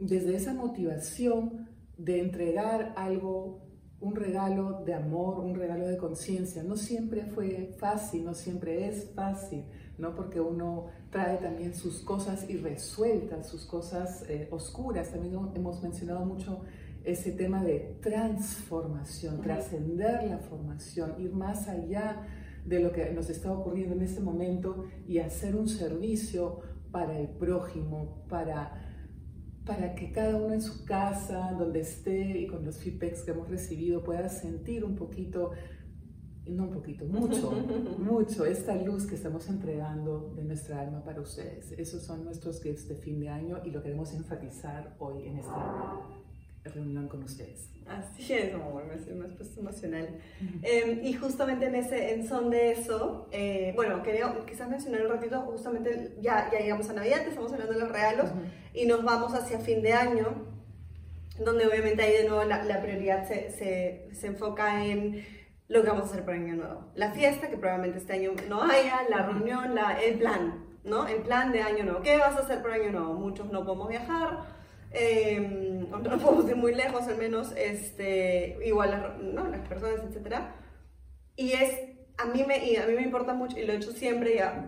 Desde 0.00 0.34
esa 0.34 0.52
motivación 0.52 1.68
de 1.96 2.18
entregar 2.18 2.92
algo 2.96 3.65
un 4.06 4.14
regalo 4.14 4.82
de 4.84 4.94
amor, 4.94 5.40
un 5.40 5.56
regalo 5.56 5.86
de 5.86 5.96
conciencia. 5.96 6.62
No 6.62 6.76
siempre 6.76 7.24
fue 7.26 7.74
fácil, 7.76 8.24
no 8.24 8.34
siempre 8.34 8.88
es 8.88 9.10
fácil, 9.14 9.64
¿no? 9.98 10.14
Porque 10.14 10.40
uno 10.40 10.86
trae 11.10 11.38
también 11.38 11.74
sus 11.74 12.02
cosas 12.02 12.48
irresueltas, 12.48 13.48
sus 13.48 13.66
cosas 13.66 14.24
eh, 14.28 14.48
oscuras. 14.52 15.10
También 15.10 15.34
hemos 15.54 15.82
mencionado 15.82 16.24
mucho 16.24 16.60
ese 17.04 17.32
tema 17.32 17.64
de 17.64 17.98
transformación, 18.00 19.40
trascender 19.40 20.24
la 20.24 20.38
formación, 20.38 21.14
ir 21.18 21.32
más 21.32 21.68
allá 21.68 22.26
de 22.64 22.80
lo 22.80 22.92
que 22.92 23.10
nos 23.12 23.28
está 23.28 23.52
ocurriendo 23.52 23.94
en 23.94 24.02
este 24.02 24.20
momento 24.20 24.84
y 25.06 25.18
hacer 25.18 25.56
un 25.56 25.68
servicio 25.68 26.60
para 26.92 27.18
el 27.18 27.28
prójimo, 27.28 28.24
para 28.28 28.85
para 29.66 29.96
que 29.96 30.12
cada 30.12 30.36
uno 30.36 30.54
en 30.54 30.62
su 30.62 30.84
casa, 30.84 31.52
donde 31.58 31.80
esté 31.80 32.38
y 32.38 32.46
con 32.46 32.64
los 32.64 32.78
feedbacks 32.78 33.22
que 33.22 33.32
hemos 33.32 33.50
recibido 33.50 34.02
pueda 34.04 34.28
sentir 34.28 34.84
un 34.84 34.94
poquito, 34.94 35.50
no 36.46 36.64
un 36.64 36.70
poquito, 36.70 37.04
mucho, 37.04 37.50
mucho 37.98 38.46
esta 38.46 38.76
luz 38.76 39.06
que 39.06 39.16
estamos 39.16 39.48
entregando 39.48 40.32
de 40.36 40.44
nuestra 40.44 40.80
alma 40.80 41.02
para 41.02 41.20
ustedes. 41.20 41.72
Esos 41.72 42.04
son 42.04 42.24
nuestros 42.24 42.62
gifts 42.62 42.88
de 42.88 42.94
fin 42.94 43.18
de 43.18 43.28
año 43.28 43.60
y 43.64 43.70
lo 43.70 43.82
queremos 43.82 44.14
enfatizar 44.14 44.94
hoy 45.00 45.26
en 45.26 45.38
esta 45.38 46.00
reunión 46.64 47.08
con 47.08 47.24
ustedes. 47.24 47.68
Así 47.86 48.32
es, 48.32 48.52
amor, 48.52 48.84
me, 48.84 49.14
me 49.14 49.26
has 49.26 49.32
puesto 49.34 49.60
emocional. 49.60 50.08
Em, 50.62 51.04
y 51.04 51.12
justamente 51.12 51.66
en 51.66 51.76
ese 51.76 52.14
en 52.14 52.26
son 52.26 52.50
de 52.50 52.72
eso, 52.72 53.28
eh, 53.30 53.72
bueno, 53.76 54.02
quería 54.02 54.34
quizás 54.46 54.68
mencionar 54.68 55.02
un 55.02 55.12
ratito, 55.12 55.40
justamente 55.42 56.16
ya, 56.20 56.50
ya 56.52 56.58
llegamos 56.58 56.88
a 56.90 56.94
Navidad, 56.94 57.26
estamos 57.28 57.52
hablando 57.52 57.74
de 57.74 57.80
los 57.80 57.88
regalos, 57.88 58.30
y 58.76 58.86
nos 58.86 59.02
vamos 59.02 59.34
hacia 59.34 59.58
fin 59.58 59.82
de 59.82 59.92
año, 59.92 60.46
donde 61.44 61.66
obviamente 61.66 62.02
ahí 62.02 62.12
de 62.12 62.28
nuevo 62.28 62.44
la, 62.44 62.62
la 62.62 62.80
prioridad 62.80 63.26
se, 63.26 63.50
se, 63.50 64.08
se, 64.12 64.26
enfoca 64.28 64.84
en 64.84 65.26
lo 65.66 65.82
que 65.82 65.88
vamos 65.88 66.04
a 66.04 66.10
hacer 66.12 66.24
para 66.24 66.36
Año 66.36 66.54
Nuevo. 66.54 66.92
La 66.94 67.10
fiesta, 67.10 67.48
que 67.48 67.56
probablemente 67.56 67.98
este 67.98 68.12
año 68.12 68.32
no 68.48 68.62
haya, 68.62 69.00
la 69.10 69.26
reunión, 69.26 69.74
la, 69.74 70.00
el 70.00 70.18
plan, 70.18 70.64
¿no? 70.84 71.08
El 71.08 71.22
plan 71.22 71.50
de 71.50 71.62
Año 71.62 71.82
Nuevo. 71.82 72.02
¿Qué 72.02 72.16
vas 72.16 72.36
a 72.36 72.40
hacer 72.40 72.62
para 72.62 72.76
Año 72.76 72.92
Nuevo? 72.92 73.14
Muchos 73.14 73.50
no 73.50 73.64
podemos 73.64 73.88
viajar 73.88 74.56
eh, 74.98 75.86
no 75.90 76.02
podemos 76.02 76.48
ir 76.48 76.56
muy 76.56 76.74
lejos 76.74 77.06
al 77.06 77.18
menos, 77.18 77.52
este, 77.56 78.58
igual 78.64 78.90
las, 78.90 79.18
¿no? 79.18 79.48
las 79.48 79.66
personas, 79.68 80.00
etc. 80.04 80.36
Y 81.36 81.52
es, 81.52 81.95
a 82.18 82.24
mí, 82.26 82.44
me, 82.44 82.64
y 82.66 82.76
a 82.76 82.86
mí 82.86 82.94
me 82.94 83.02
importa 83.02 83.34
mucho, 83.34 83.58
y 83.58 83.66
lo 83.66 83.72
he 83.72 83.76
hecho 83.76 83.92
siempre, 83.92 84.36
ya, 84.36 84.66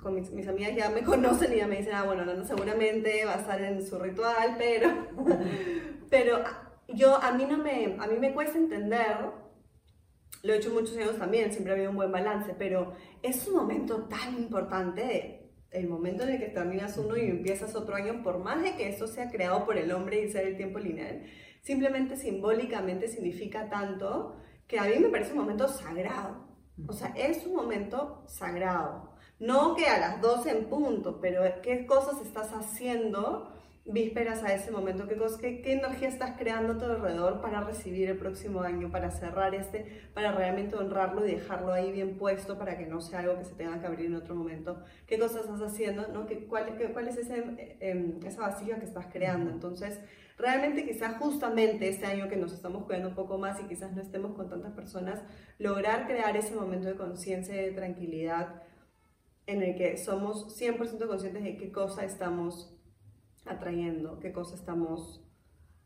con 0.00 0.14
mis, 0.14 0.48
amigas 0.48 0.76
ya 0.76 0.90
me 0.90 1.02
conocen 1.04 1.52
y 1.52 1.56
ya 1.56 1.66
me 1.66 1.78
dicen, 1.78 1.94
ah, 1.94 2.04
bueno, 2.04 2.24
no, 2.24 2.44
seguramente 2.44 3.24
va 3.24 3.34
a 3.34 3.40
estar 3.40 3.62
en 3.62 3.84
su 3.84 3.98
ritual, 3.98 4.56
pero, 4.58 4.88
pero 6.10 6.44
yo, 6.88 7.16
a 7.16 7.32
mí 7.32 7.46
no 7.48 7.58
me, 7.58 7.96
a 7.98 8.06
mí 8.06 8.18
me 8.18 8.32
cuesta 8.32 8.58
entender, 8.58 9.16
lo 10.42 10.52
he 10.52 10.56
hecho 10.56 10.70
muchos 10.70 10.96
años 10.96 11.16
también, 11.18 11.52
siempre 11.52 11.72
ha 11.72 11.76
habido 11.76 11.90
un 11.90 11.96
buen 11.96 12.12
balance, 12.12 12.54
pero 12.58 12.94
es 13.22 13.46
un 13.48 13.56
momento 13.56 14.04
tan 14.04 14.34
importante 14.36 15.38
el 15.70 15.88
momento 15.88 16.24
en 16.24 16.30
el 16.30 16.38
que 16.38 16.48
terminas 16.48 16.98
uno 16.98 17.16
y 17.16 17.22
empiezas 17.22 17.74
otro 17.74 17.94
año, 17.94 18.22
por 18.22 18.38
más 18.38 18.62
de 18.62 18.76
que 18.76 18.88
eso 18.88 19.06
sea 19.06 19.30
creado 19.30 19.64
por 19.64 19.78
el 19.78 19.90
hombre 19.92 20.22
y 20.22 20.30
sea 20.30 20.42
el 20.42 20.56
tiempo 20.56 20.78
lineal, 20.78 21.22
simplemente 21.62 22.16
simbólicamente 22.16 23.08
significa 23.08 23.70
tanto 23.70 24.36
que 24.66 24.78
a 24.78 24.84
mí 24.84 24.98
me 24.98 25.08
parece 25.08 25.32
un 25.32 25.38
momento 25.38 25.68
sagrado. 25.68 26.51
O 26.86 26.92
sea, 26.92 27.08
es 27.16 27.46
un 27.46 27.54
momento 27.54 28.22
sagrado. 28.26 29.12
No 29.38 29.74
que 29.74 29.86
a 29.86 29.98
las 29.98 30.20
12 30.20 30.50
en 30.50 30.64
punto, 30.66 31.20
pero 31.20 31.42
qué 31.62 31.86
cosas 31.86 32.20
estás 32.20 32.52
haciendo 32.52 33.52
vísperas 33.84 34.44
a 34.44 34.54
ese 34.54 34.70
momento, 34.70 35.08
¿Qué, 35.08 35.18
qué, 35.40 35.60
qué, 35.60 35.72
energía 35.72 36.08
estás 36.08 36.36
creando 36.38 36.74
a 36.74 36.78
tu 36.78 36.84
alrededor 36.84 37.40
para 37.40 37.62
recibir 37.62 38.08
el 38.08 38.16
próximo 38.16 38.62
año, 38.62 38.90
para 38.90 39.10
cerrar 39.10 39.54
este, 39.54 40.08
para 40.14 40.30
realmente 40.32 40.76
honrarlo 40.76 41.26
y 41.26 41.32
dejarlo 41.32 41.72
ahí 41.72 41.90
bien 41.90 42.16
puesto 42.16 42.56
para 42.56 42.78
que 42.78 42.86
no 42.86 43.00
sea 43.00 43.20
algo 43.20 43.38
que 43.38 43.44
se 43.44 43.54
tenga 43.54 43.80
que 43.80 43.86
abrir 43.86 44.06
en 44.06 44.14
otro 44.14 44.36
momento. 44.36 44.84
¿Qué 45.06 45.18
cosas 45.18 45.42
estás 45.42 45.62
haciendo? 45.62 46.06
¿no? 46.08 46.26
¿Qué, 46.26 46.46
cuál, 46.46 46.78
cuál, 46.92 47.08
es 47.08 47.16
ese, 47.16 47.42
eh, 47.80 48.18
esa 48.24 48.42
vasija 48.42 48.78
que 48.78 48.84
estás 48.84 49.06
creando? 49.12 49.50
Entonces, 49.50 49.98
realmente 50.38 50.84
quizás 50.84 51.16
justamente 51.18 51.88
este 51.88 52.06
año 52.06 52.28
que 52.28 52.36
nos 52.36 52.52
estamos 52.52 52.84
cuidando 52.84 53.08
un 53.08 53.14
poco 53.14 53.38
más 53.38 53.60
y 53.60 53.64
quizás 53.64 53.92
no 53.92 54.02
estemos 54.02 54.34
con 54.34 54.48
tantas 54.48 54.72
personas, 54.72 55.22
lograr 55.58 56.06
crear 56.06 56.36
ese 56.36 56.54
momento 56.54 56.88
de 56.88 56.96
conciencia 56.96 57.54
y 57.54 57.66
de 57.66 57.72
tranquilidad 57.72 58.62
en 59.46 59.62
el 59.62 59.76
que 59.76 59.98
somos 59.98 60.58
100% 60.60 61.06
conscientes 61.06 61.42
de 61.42 61.56
qué 61.56 61.72
cosa 61.72 62.04
estamos 62.04 62.74
atrayendo, 63.44 64.18
qué 64.20 64.32
cosa 64.32 64.54
estamos 64.54 65.24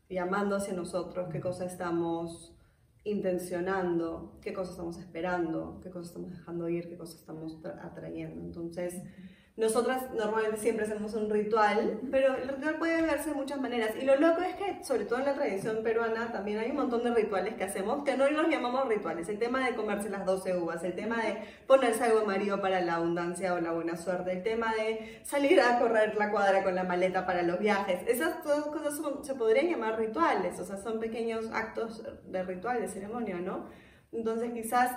llamando 0.09 0.55
hacia 0.55 0.73
nosotros, 0.73 1.29
qué 1.31 1.41
cosa 1.41 1.65
estamos 1.65 2.53
intencionando, 3.03 4.37
qué 4.41 4.53
cosa 4.53 4.71
estamos 4.71 4.97
esperando, 4.97 5.79
qué 5.81 5.89
cosa 5.89 6.07
estamos 6.07 6.31
dejando 6.31 6.69
ir, 6.69 6.89
qué 6.89 6.97
cosa 6.97 7.17
estamos 7.17 7.57
atrayendo. 7.81 8.41
Entonces, 8.41 9.01
nosotras 9.57 10.13
normalmente 10.13 10.57
siempre 10.57 10.85
hacemos 10.85 11.15
un 11.15 11.31
ritual, 11.31 11.99
pero 12.11 12.35
el 12.35 12.47
ritual 12.47 12.75
puede 12.75 13.01
verse 13.01 13.31
de 13.31 13.35
muchas 13.35 13.59
maneras. 13.59 13.89
Y 13.99 14.05
lo 14.05 14.15
loco 14.15 14.41
es 14.41 14.55
que, 14.55 14.83
sobre 14.83 15.05
todo 15.05 15.17
en 15.17 15.25
la 15.25 15.33
tradición 15.33 15.81
peruana, 15.81 16.31
también 16.31 16.59
hay 16.59 16.69
un 16.69 16.75
montón 16.75 17.03
de 17.03 17.09
rituales 17.09 17.55
que 17.55 17.63
hacemos 17.63 18.03
que 18.03 18.15
no 18.15 18.29
los 18.29 18.47
llamamos 18.49 18.87
rituales. 18.87 19.27
El 19.29 19.39
tema 19.39 19.65
de 19.65 19.75
comerse 19.75 20.09
las 20.09 20.27
12 20.27 20.57
uvas, 20.57 20.83
el 20.83 20.93
tema 20.93 21.23
de 21.23 21.39
ponerse 21.65 22.03
algo 22.03 22.19
amarillo 22.19 22.61
para 22.61 22.81
la 22.81 22.95
abundancia 22.95 23.55
o 23.55 23.59
la 23.59 23.71
buena 23.71 23.97
suerte, 23.97 24.31
el 24.31 24.43
tema 24.43 24.71
de 24.75 25.21
salir 25.23 25.59
a 25.59 25.79
correr 25.79 26.13
la 26.15 26.29
cuadra 26.29 26.63
con 26.63 26.75
la 26.75 26.83
maleta 26.83 27.25
para 27.25 27.41
los 27.41 27.57
viajes. 27.57 28.01
Esas 28.07 28.43
todas 28.43 28.65
cosas 28.65 29.01
se 29.23 29.33
podrían 29.33 29.69
llamar 29.69 29.97
rituales, 29.97 30.59
o 30.59 30.65
sea, 30.65 30.77
son 30.77 30.99
pequeños 30.99 31.49
actos 31.51 32.03
de 32.25 32.43
ritual, 32.43 32.79
de 32.79 32.89
ceremonia, 32.89 33.37
¿no? 33.37 33.65
Entonces 34.11 34.51
quizás 34.53 34.91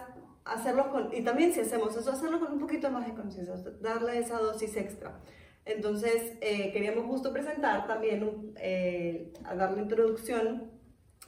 hacerlos 0.45 0.87
con, 0.89 1.15
y 1.15 1.23
también 1.23 1.53
si 1.53 1.61
hacemos 1.61 1.97
eso, 1.97 2.11
hacerlo 2.11 2.41
con 2.41 2.53
un 2.53 2.61
poquito 2.61 2.91
más 2.91 3.07
de 3.07 3.15
conciencia, 3.15 3.55
darle 3.81 4.19
esa 4.19 4.39
dosis 4.39 4.77
extra. 4.77 5.21
Entonces, 5.65 6.37
eh, 6.41 6.73
queríamos 6.73 7.05
justo 7.07 7.33
presentar 7.33 7.87
también, 7.87 8.55
eh, 8.57 9.33
a 9.45 9.55
darle 9.55 9.83
introducción 9.83 10.71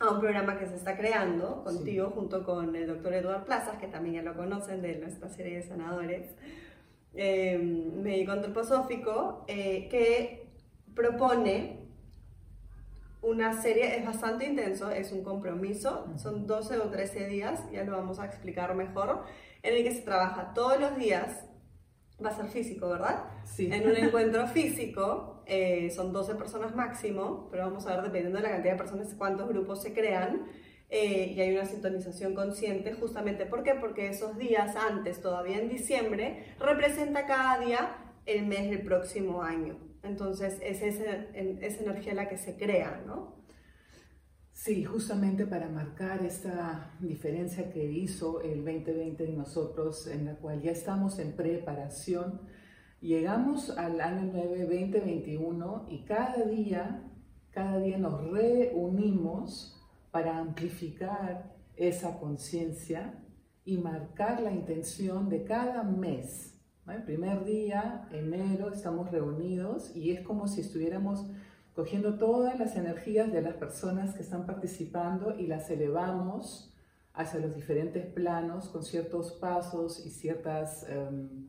a 0.00 0.11
un 0.11 0.21
programa 0.21 0.59
que 0.59 0.66
se 0.66 0.75
está 0.75 0.97
creando 0.97 1.62
contigo 1.62 2.11
junto 2.11 2.45
con 2.45 2.75
el 2.75 2.87
doctor 2.87 3.14
Eduardo 3.14 3.45
Plazas, 3.45 3.78
que 3.78 3.87
también 3.87 4.16
ya 4.16 4.23
lo 4.23 4.37
conocen 4.37 4.83
de 4.83 4.97
nuestra 4.97 5.28
serie 5.28 5.57
de 5.57 5.62
sanadores, 5.62 6.35
eh, 7.14 7.59
médico 7.59 8.33
antroposófico, 8.33 9.45
eh, 9.47 9.88
que 9.90 10.49
propone 10.95 11.81
una 13.22 13.62
serie, 13.62 13.96
es 13.96 14.04
bastante 14.04 14.44
intenso, 14.44 14.90
es 14.90 15.12
un 15.12 15.22
compromiso, 15.22 16.06
son 16.16 16.46
12 16.46 16.78
o 16.78 16.90
13 16.90 17.28
días, 17.28 17.60
ya 17.72 17.84
lo 17.84 17.92
vamos 17.92 18.18
a 18.18 18.26
explicar 18.26 18.74
mejor, 18.74 19.22
en 19.62 19.76
el 19.76 19.84
que 19.84 19.94
se 19.94 20.02
trabaja 20.02 20.52
todos 20.54 20.80
los 20.80 20.96
días, 20.96 21.44
va 22.24 22.30
a 22.30 22.36
ser 22.36 22.46
físico, 22.46 22.88
¿verdad? 22.88 23.24
Sí. 23.44 23.68
En 23.72 23.88
un 23.88 23.96
encuentro 23.96 24.46
físico, 24.48 25.42
eh, 25.46 25.90
son 25.90 26.12
12 26.12 26.34
personas 26.34 26.74
máximo, 26.74 27.48
pero 27.50 27.64
vamos 27.64 27.86
a 27.86 27.94
ver 27.94 28.04
dependiendo 28.04 28.38
de 28.38 28.44
la 28.44 28.50
cantidad 28.50 28.72
de 28.72 28.78
personas 28.78 29.14
cuántos 29.16 29.48
grupos 29.48 29.82
se 29.82 29.92
crean. 29.92 30.46
Eh, 30.94 31.32
y 31.34 31.40
hay 31.40 31.56
una 31.56 31.64
sintonización 31.64 32.34
consciente, 32.34 32.92
justamente 32.92 33.46
¿por 33.46 33.62
qué? 33.62 33.74
Porque 33.74 34.08
esos 34.08 34.36
días 34.36 34.76
antes, 34.76 35.22
todavía 35.22 35.58
en 35.58 35.70
diciembre, 35.70 36.54
representa 36.60 37.24
cada 37.24 37.64
día 37.64 37.96
el 38.26 38.46
mes 38.46 38.68
del 38.68 38.82
próximo 38.82 39.42
año. 39.42 39.91
Entonces 40.02 40.59
es 40.62 40.82
esa, 40.82 41.12
esa 41.35 41.82
energía 41.82 42.14
la 42.14 42.28
que 42.28 42.37
se 42.37 42.56
crea, 42.56 43.02
¿no? 43.06 43.42
Sí, 44.52 44.85
justamente 44.85 45.47
para 45.47 45.68
marcar 45.68 46.25
esta 46.25 46.94
diferencia 47.00 47.71
que 47.71 47.85
hizo 47.85 48.42
el 48.42 48.64
2020 48.64 49.25
en 49.25 49.37
nosotros, 49.37 50.06
en 50.06 50.26
la 50.26 50.37
cual 50.37 50.61
ya 50.61 50.71
estamos 50.71 51.18
en 51.18 51.32
preparación, 51.32 52.42
llegamos 53.00 53.71
al 53.71 54.00
año 54.00 54.30
9, 54.32 54.61
2021 54.61 55.87
y 55.88 56.04
cada 56.04 56.44
día, 56.44 57.11
cada 57.50 57.80
día 57.80 57.99
nos 57.99 58.23
reunimos 58.30 59.80
para 60.12 60.38
amplificar 60.38 61.56
esa 61.75 62.21
conciencia 62.21 63.18
y 63.64 63.78
marcar 63.78 64.40
la 64.42 64.52
intención 64.52 65.28
de 65.28 65.44
cada 65.44 65.82
mes 65.82 66.51
el 66.90 67.04
primer 67.04 67.44
día, 67.44 68.08
enero, 68.10 68.72
estamos 68.72 69.10
reunidos 69.10 69.94
y 69.94 70.10
es 70.10 70.22
como 70.22 70.48
si 70.48 70.62
estuviéramos 70.62 71.26
cogiendo 71.74 72.18
todas 72.18 72.58
las 72.58 72.76
energías 72.76 73.32
de 73.32 73.40
las 73.40 73.54
personas 73.54 74.14
que 74.14 74.22
están 74.22 74.46
participando 74.46 75.38
y 75.38 75.46
las 75.46 75.70
elevamos 75.70 76.74
hacia 77.14 77.40
los 77.40 77.54
diferentes 77.54 78.06
planos 78.06 78.68
con 78.68 78.82
ciertos 78.84 79.32
pasos 79.32 80.04
y 80.04 80.10
ciertas, 80.10 80.86
um, 80.90 81.46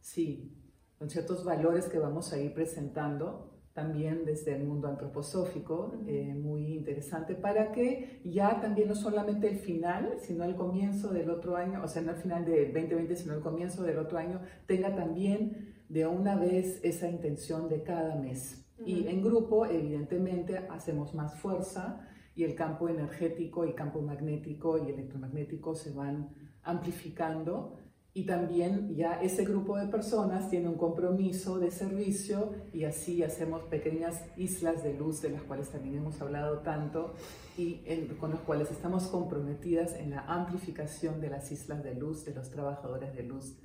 sí, 0.00 0.52
con 0.98 1.08
ciertos 1.08 1.44
valores 1.44 1.86
que 1.86 1.98
vamos 1.98 2.32
a 2.32 2.38
ir 2.38 2.52
presentando 2.52 3.59
también 3.72 4.24
desde 4.24 4.56
el 4.56 4.64
mundo 4.64 4.88
antroposófico, 4.88 5.94
eh, 6.06 6.34
muy 6.34 6.74
interesante, 6.74 7.34
para 7.34 7.70
que 7.70 8.20
ya 8.24 8.60
también 8.60 8.88
no 8.88 8.94
solamente 8.94 9.48
el 9.48 9.58
final, 9.58 10.16
sino 10.20 10.44
el 10.44 10.56
comienzo 10.56 11.12
del 11.12 11.30
otro 11.30 11.56
año, 11.56 11.80
o 11.82 11.88
sea, 11.88 12.02
no 12.02 12.10
el 12.10 12.16
final 12.16 12.44
del 12.44 12.72
2020, 12.72 13.16
sino 13.16 13.34
el 13.34 13.40
comienzo 13.40 13.84
del 13.84 13.98
otro 13.98 14.18
año, 14.18 14.40
tenga 14.66 14.94
también 14.94 15.74
de 15.88 16.06
una 16.06 16.36
vez 16.36 16.80
esa 16.82 17.08
intención 17.08 17.68
de 17.68 17.82
cada 17.82 18.16
mes. 18.16 18.64
Y 18.84 19.08
en 19.08 19.22
grupo, 19.22 19.66
evidentemente, 19.66 20.56
hacemos 20.70 21.14
más 21.14 21.34
fuerza 21.34 22.00
y 22.34 22.44
el 22.44 22.54
campo 22.54 22.88
energético 22.88 23.66
y 23.66 23.74
campo 23.74 24.00
magnético 24.00 24.78
y 24.78 24.90
electromagnético 24.90 25.74
se 25.74 25.92
van 25.92 26.30
amplificando 26.62 27.79
y 28.12 28.26
también 28.26 28.94
ya 28.96 29.20
ese 29.22 29.44
grupo 29.44 29.76
de 29.76 29.86
personas 29.86 30.50
tiene 30.50 30.68
un 30.68 30.76
compromiso 30.76 31.60
de 31.60 31.70
servicio 31.70 32.52
y 32.72 32.84
así 32.84 33.22
hacemos 33.22 33.62
pequeñas 33.64 34.24
islas 34.36 34.82
de 34.82 34.94
luz 34.94 35.22
de 35.22 35.30
las 35.30 35.42
cuales 35.42 35.70
también 35.70 35.98
hemos 35.98 36.20
hablado 36.20 36.58
tanto 36.58 37.14
y 37.56 37.84
con 38.18 38.30
las 38.30 38.40
cuales 38.40 38.70
estamos 38.70 39.06
comprometidas 39.06 39.94
en 39.94 40.10
la 40.10 40.20
amplificación 40.22 41.20
de 41.20 41.30
las 41.30 41.52
islas 41.52 41.84
de 41.84 41.94
luz 41.94 42.24
de 42.24 42.34
los 42.34 42.50
trabajadores 42.50 43.14
de 43.14 43.22
luz 43.22 43.56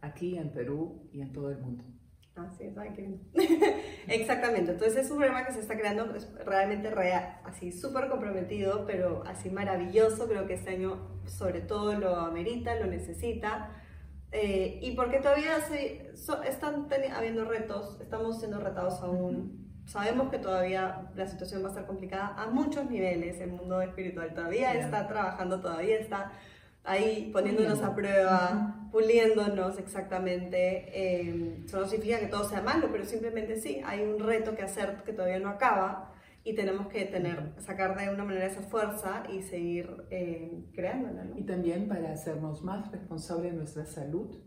aquí 0.00 0.38
en 0.38 0.50
Perú 0.50 1.10
y 1.12 1.20
en 1.20 1.32
todo 1.32 1.50
el 1.50 1.58
mundo. 1.58 1.84
Así 2.36 2.64
es, 2.64 2.74
Exactamente, 4.08 4.70
entonces 4.70 5.04
es 5.04 5.10
un 5.10 5.18
programa 5.18 5.44
que 5.44 5.52
se 5.52 5.60
está 5.60 5.76
creando 5.76 6.10
realmente 6.46 6.88
real, 6.88 7.38
así 7.44 7.70
súper 7.70 8.08
comprometido, 8.08 8.86
pero 8.86 9.24
así 9.26 9.50
maravilloso, 9.50 10.26
creo 10.26 10.46
que 10.46 10.54
este 10.54 10.70
año 10.70 11.20
sobre 11.26 11.60
todo 11.60 11.92
lo 11.98 12.16
amerita, 12.16 12.76
lo 12.76 12.86
necesita 12.86 13.79
eh, 14.32 14.78
y 14.82 14.92
porque 14.92 15.18
todavía 15.18 15.60
se, 15.60 16.12
están 16.46 16.88
habiendo 17.14 17.44
retos, 17.44 17.98
estamos 18.00 18.38
siendo 18.38 18.60
retados 18.60 19.00
aún. 19.02 19.68
Sabemos 19.86 20.30
que 20.30 20.38
todavía 20.38 21.10
la 21.16 21.26
situación 21.26 21.62
va 21.62 21.66
a 21.66 21.70
estar 21.70 21.86
complicada 21.86 22.34
a 22.40 22.46
muchos 22.46 22.88
niveles. 22.88 23.40
El 23.40 23.52
mundo 23.52 23.80
espiritual 23.82 24.32
todavía 24.32 24.74
está 24.74 25.08
trabajando, 25.08 25.60
todavía 25.60 25.98
está 25.98 26.30
ahí 26.84 27.30
poniéndonos 27.32 27.82
a 27.82 27.94
prueba, 27.94 28.88
puliéndonos 28.92 29.78
exactamente. 29.78 30.90
Eh, 30.94 31.62
eso 31.64 31.80
no 31.80 31.86
significa 31.86 32.20
que 32.20 32.26
todo 32.26 32.48
sea 32.48 32.62
malo, 32.62 32.88
pero 32.92 33.04
simplemente 33.04 33.60
sí, 33.60 33.82
hay 33.84 34.02
un 34.02 34.20
reto 34.20 34.54
que 34.54 34.62
hacer 34.62 35.02
que 35.04 35.12
todavía 35.12 35.40
no 35.40 35.48
acaba 35.48 36.12
y 36.42 36.54
tenemos 36.54 36.88
que 36.88 37.04
tener, 37.04 37.52
sacar 37.58 37.98
de 37.98 38.12
una 38.12 38.24
manera 38.24 38.46
esa 38.46 38.62
fuerza 38.62 39.24
y 39.30 39.42
seguir 39.42 40.04
eh, 40.10 40.64
creándola. 40.72 41.28
Y 41.36 41.42
también 41.42 41.88
para 41.88 42.12
hacernos 42.12 42.62
más 42.62 42.90
responsables 42.90 43.52
de 43.52 43.58
nuestra 43.58 43.84
salud 43.84 44.38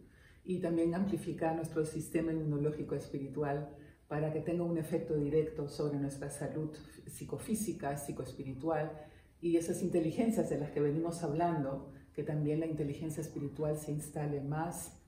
y 0.44 0.60
también 0.60 0.96
amplificar 0.96 1.56
nuestro 1.56 1.86
sistema 1.86 2.32
inmunológico 2.32 2.96
espiritual 2.96 3.70
para 4.08 4.34
que 4.34 4.42
tenga 4.42 4.64
un 4.64 4.78
efecto 4.78 5.16
directo 5.16 5.68
sobre 5.68 6.00
nuestra 6.00 6.30
salud 6.30 6.76
psicofísica, 7.08 7.96
psicoespiritual 7.96 8.92
y 9.40 9.58
esas 9.58 9.82
inteligencias 9.82 10.50
de 10.50 10.58
las 10.58 10.72
que 10.72 10.82
venimos 10.82 11.24
hablando, 11.24 11.92
que 12.14 12.24
también 12.24 12.60
la 12.60 12.66
inteligencia 12.66 13.22
espiritual 13.22 13.78
se 13.78 13.92
instale 13.92 14.42
más 14.42 15.00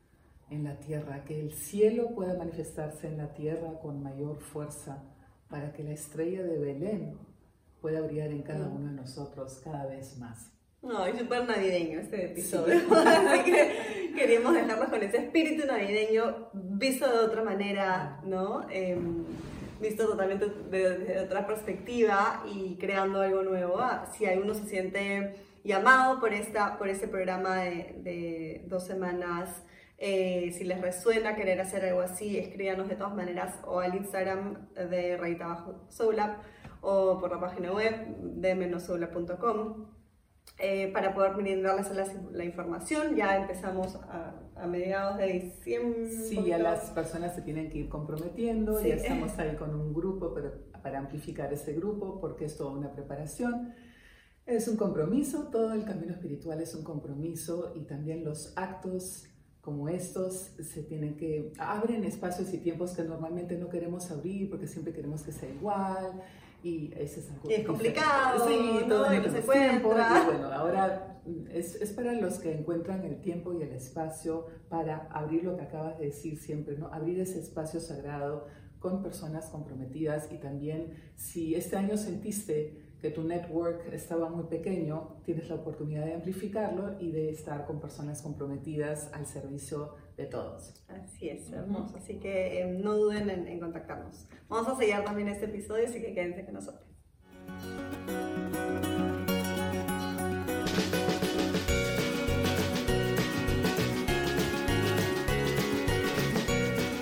en 0.49 0.63
la 0.63 0.79
tierra, 0.79 1.23
que 1.25 1.41
el 1.41 1.51
cielo 1.51 2.13
pueda 2.13 2.37
manifestarse 2.37 3.07
en 3.07 3.17
la 3.17 3.33
tierra 3.33 3.79
con 3.79 4.03
mayor 4.03 4.39
fuerza 4.39 5.14
para 5.55 5.71
que 5.71 5.83
la 5.83 5.93
estrella 5.93 6.43
de 6.43 6.57
Belén 6.57 7.17
pueda 7.79 8.01
brillar 8.01 8.29
en 8.29 8.41
cada 8.41 8.67
uno 8.67 8.89
de 8.89 8.95
nosotros 8.97 9.61
cada 9.63 9.85
vez 9.85 10.17
más. 10.17 10.51
No, 10.81 11.05
es 11.05 11.17
súper 11.17 11.47
navideño 11.47 12.01
este 12.01 12.25
episodio, 12.25 12.81
así 12.93 13.43
que 13.45 14.11
queríamos 14.13 14.53
dejarnos 14.53 14.89
con 14.89 15.01
ese 15.01 15.15
espíritu 15.15 15.65
navideño 15.65 16.49
visto 16.51 17.09
de 17.09 17.19
otra 17.19 17.41
manera, 17.41 18.19
¿no? 18.25 18.69
Em, 18.69 19.23
visto 19.79 20.05
totalmente 20.05 20.47
desde 20.69 21.21
otra 21.21 21.47
perspectiva 21.47 22.43
y 22.53 22.75
creando 22.75 23.21
algo 23.21 23.41
nuevo. 23.41 23.79
Ah, 23.79 24.11
si 24.13 24.25
alguno 24.25 24.53
se 24.55 24.65
siente 24.65 25.35
llamado 25.63 26.19
por, 26.19 26.33
esta, 26.33 26.77
por 26.77 26.89
este 26.89 27.07
programa 27.07 27.61
de, 27.61 27.95
de 28.03 28.65
dos 28.67 28.85
semanas 28.85 29.63
eh, 29.97 30.51
si 30.51 30.63
les 30.65 30.81
resuena 30.81 31.35
querer 31.35 31.61
hacer 31.61 31.85
algo 31.85 32.01
así, 32.01 32.37
escríbanos 32.37 32.89
de 32.89 32.95
todas 32.95 33.15
maneras 33.15 33.59
o 33.65 33.79
al 33.79 33.95
Instagram 33.95 34.69
de 34.73 35.17
Rayita 35.17 35.47
Bajo 35.47 35.85
Soulab 35.89 36.37
o 36.81 37.17
por 37.19 37.31
la 37.31 37.39
página 37.39 37.71
web 37.71 38.17
de 38.19 38.55
menosoulab.com 38.55 39.87
eh, 40.57 40.91
para 40.93 41.13
poder 41.13 41.33
brindarles 41.33 41.91
la, 41.91 42.07
la, 42.31 42.45
información. 42.45 43.15
Ya 43.15 43.37
empezamos 43.37 43.95
a, 43.95 44.35
a, 44.55 44.67
mediados 44.67 45.17
de 45.17 45.33
diciembre. 45.33 46.09
Sí, 46.09 46.43
ya 46.45 46.57
las 46.57 46.91
personas 46.91 47.35
se 47.35 47.41
tienen 47.41 47.69
que 47.69 47.79
ir 47.79 47.89
comprometiendo, 47.89 48.81
ya 48.81 48.95
estamos 48.95 49.37
ahí 49.37 49.55
con 49.55 49.75
un 49.75 49.93
grupo 49.93 50.33
para, 50.33 50.53
para 50.81 50.99
amplificar 50.99 51.51
ese 51.51 51.73
grupo 51.73 52.21
porque 52.21 52.45
es 52.45 52.55
toda 52.55 52.71
una 52.71 52.91
preparación. 52.91 53.73
Es 54.45 54.67
un 54.67 54.77
compromiso, 54.77 55.49
todo 55.51 55.73
el 55.73 55.83
camino 55.83 56.13
espiritual 56.13 56.61
es 56.61 56.75
un 56.75 56.83
compromiso 56.83 57.73
y 57.75 57.81
también 57.81 58.23
los 58.23 58.53
actos 58.55 59.27
como 59.65 59.89
estos 59.89 60.51
se 60.61 60.83
tienen 60.83 61.17
que 61.17 61.51
abren 61.57 62.03
espacios 62.03 62.53
y 62.53 62.59
tiempos 62.59 62.91
que 62.91 63.03
normalmente 63.03 63.57
no 63.57 63.67
queremos 63.67 64.11
abrir 64.11 64.47
porque 64.47 64.67
siempre 64.67 64.93
queremos 64.93 65.23
que 65.23 65.31
sea 65.31 65.49
igual 65.49 66.21
y 66.61 66.93
ese 66.95 67.21
es 67.21 67.31
algo 67.31 67.49
y 67.49 67.53
es 67.55 67.65
complicado 67.65 68.47
sí 68.47 68.85
todo 68.87 69.07
no, 69.07 69.11
en 69.11 69.23
se 69.23 69.41
tiempo, 69.41 69.89
y 69.91 70.25
bueno 70.25 70.51
ahora 70.53 71.19
es, 71.51 71.75
es, 71.81 71.91
para 71.93 72.13
los 72.13 72.37
que 72.37 72.53
encuentran 72.53 73.03
el 73.03 73.19
tiempo 73.19 73.53
y 73.53 73.63
el 73.63 73.71
espacio 73.71 74.45
para 74.69 75.07
abrir 75.11 75.43
lo 75.43 75.57
que 75.57 75.63
acabas 75.63 75.97
de 75.97 76.05
decir 76.05 76.37
siempre, 76.37 76.77
¿no? 76.77 76.93
Abrir 76.93 77.19
ese 77.19 77.39
espacio 77.39 77.79
sagrado 77.79 78.45
con 78.77 79.01
personas 79.01 79.47
comprometidas 79.47 80.31
y 80.31 80.37
también 80.37 80.93
si 81.15 81.55
este 81.55 81.75
año 81.75 81.97
sentiste 81.97 82.84
que 83.05 83.11
tu 83.11 83.23
network 83.23 83.93
estaba 83.93 84.29
muy 84.29 84.45
pequeño, 84.45 85.21
tienes 85.23 85.47
la 85.47 85.55
oportunidad 85.57 86.05
de 86.05 86.15
amplificarlo 86.15 86.99
y 86.99 87.11
de 87.11 87.29
estar 87.29 87.67
con 87.67 87.79
personas 87.79 88.19
comprometidas 88.23 89.11
al 89.13 89.27
servicio 89.27 89.93
de 90.17 90.25
todos. 90.25 90.83
Así 90.87 91.29
es, 91.29 91.51
hermoso. 91.51 91.97
Así 91.97 92.19
que 92.19 92.61
eh, 92.61 92.65
no 92.65 92.95
duden 92.95 93.29
en, 93.29 93.47
en, 93.47 93.59
contactarnos. 93.59 94.27
Vamos 94.49 94.67
a 94.69 94.75
sellar 94.75 95.03
también 95.03 95.27
este 95.27 95.45
episodio, 95.45 95.85
así 95.85 96.01
que 96.01 96.15
quédense 96.15 96.45
con 96.45 96.55
nosotros. 96.55 96.83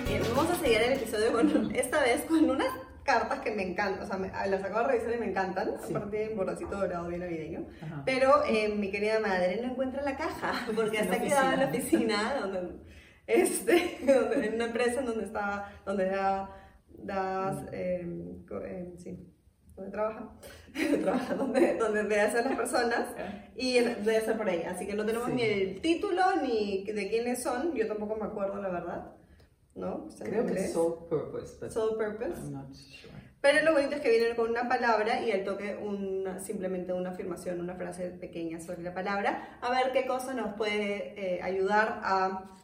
Bien, 0.05 0.21
vamos 0.35 0.51
a 0.51 0.55
sellar 0.55 0.83
el 0.83 0.93
episodio 0.97 1.31
con, 1.31 1.73
esta 1.73 2.01
vez 2.01 2.23
con 2.23 2.49
unas 2.49 2.92
cartas 3.03 3.39
que 3.39 3.51
me 3.51 3.63
encantan, 3.63 4.03
o 4.03 4.05
sea, 4.05 4.17
me, 4.17 4.29
las 4.29 4.63
acabo 4.63 4.87
de 4.87 4.93
revisar 4.93 5.15
y 5.15 5.19
me 5.19 5.27
encantan, 5.27 5.75
sí. 5.85 5.93
aparte 5.93 6.17
de 6.17 6.29
un 6.29 6.37
borracito 6.37 6.75
dorado 6.75 7.07
bien 7.07 7.21
navideño. 7.21 7.67
Ajá. 7.81 8.03
Pero 8.05 8.43
eh, 8.47 8.69
mi 8.69 8.91
querida 8.91 9.19
madre 9.19 9.59
no 9.61 9.71
encuentra 9.71 10.01
la 10.01 10.15
caja, 10.15 10.53
porque 10.75 10.99
hasta 10.99 11.21
quedado 11.21 11.53
en 11.53 11.59
la 11.59 11.65
oficina, 11.67 12.35
donde, 12.41 12.79
este, 13.27 13.99
donde, 14.05 14.47
en 14.47 14.55
una 14.55 14.65
empresa 14.65 14.99
en 15.01 15.05
donde 15.05 15.25
estaba, 15.25 15.71
donde 15.85 16.05
da, 16.05 16.49
das, 16.89 17.65
eh, 17.71 18.07
eh, 18.65 18.93
sí, 18.97 19.29
donde 19.75 19.91
trabaja, 19.91 20.29
trabaja 21.01 21.33
donde, 21.33 21.77
donde 21.77 22.03
debe 22.03 22.31
ser 22.31 22.45
las 22.45 22.55
personas, 22.55 23.07
y 23.55 23.79
debe 23.79 24.21
ser 24.21 24.37
por 24.37 24.47
ahí. 24.47 24.63
Así 24.63 24.85
que 24.85 24.93
no 24.93 25.05
tenemos 25.05 25.27
sí. 25.27 25.33
ni 25.33 25.41
el 25.43 25.81
título 25.81 26.21
ni 26.41 26.85
de 26.85 27.09
quiénes 27.09 27.43
son, 27.43 27.73
yo 27.73 27.87
tampoco 27.87 28.15
me 28.15 28.25
acuerdo, 28.25 28.61
la 28.61 28.69
verdad. 28.69 29.22
¿No? 29.75 30.07
Creo 30.19 30.45
que 30.45 30.53
es 30.53 30.73
Soul 30.73 31.07
Purpose. 31.09 31.57
But 31.59 31.71
Soul 31.71 31.97
Purpose. 31.97 32.39
I'm 32.39 32.53
not 32.53 32.73
sure. 32.73 33.23
Pero 33.43 33.62
lo 33.65 33.73
bonito 33.73 33.95
es 33.95 34.01
que 34.01 34.09
vienen 34.09 34.38
con 34.38 34.49
una 34.49 34.69
palabra 34.69 35.21
y 35.21 35.29
al 35.29 35.43
toque 35.43 35.75
una, 35.75 36.39
simplemente 36.39 36.93
una 36.93 37.09
afirmación, 37.09 37.59
una 37.59 37.75
frase 37.75 38.12
pequeña 38.12 38.62
sobre 38.62 38.81
la 38.83 38.93
palabra, 38.93 39.59
a 39.59 39.69
ver 39.69 39.91
qué 39.91 40.07
cosa 40.07 40.33
nos 40.33 40.53
puede 40.53 41.13
eh, 41.19 41.41
ayudar 41.41 41.99
a 42.03 42.55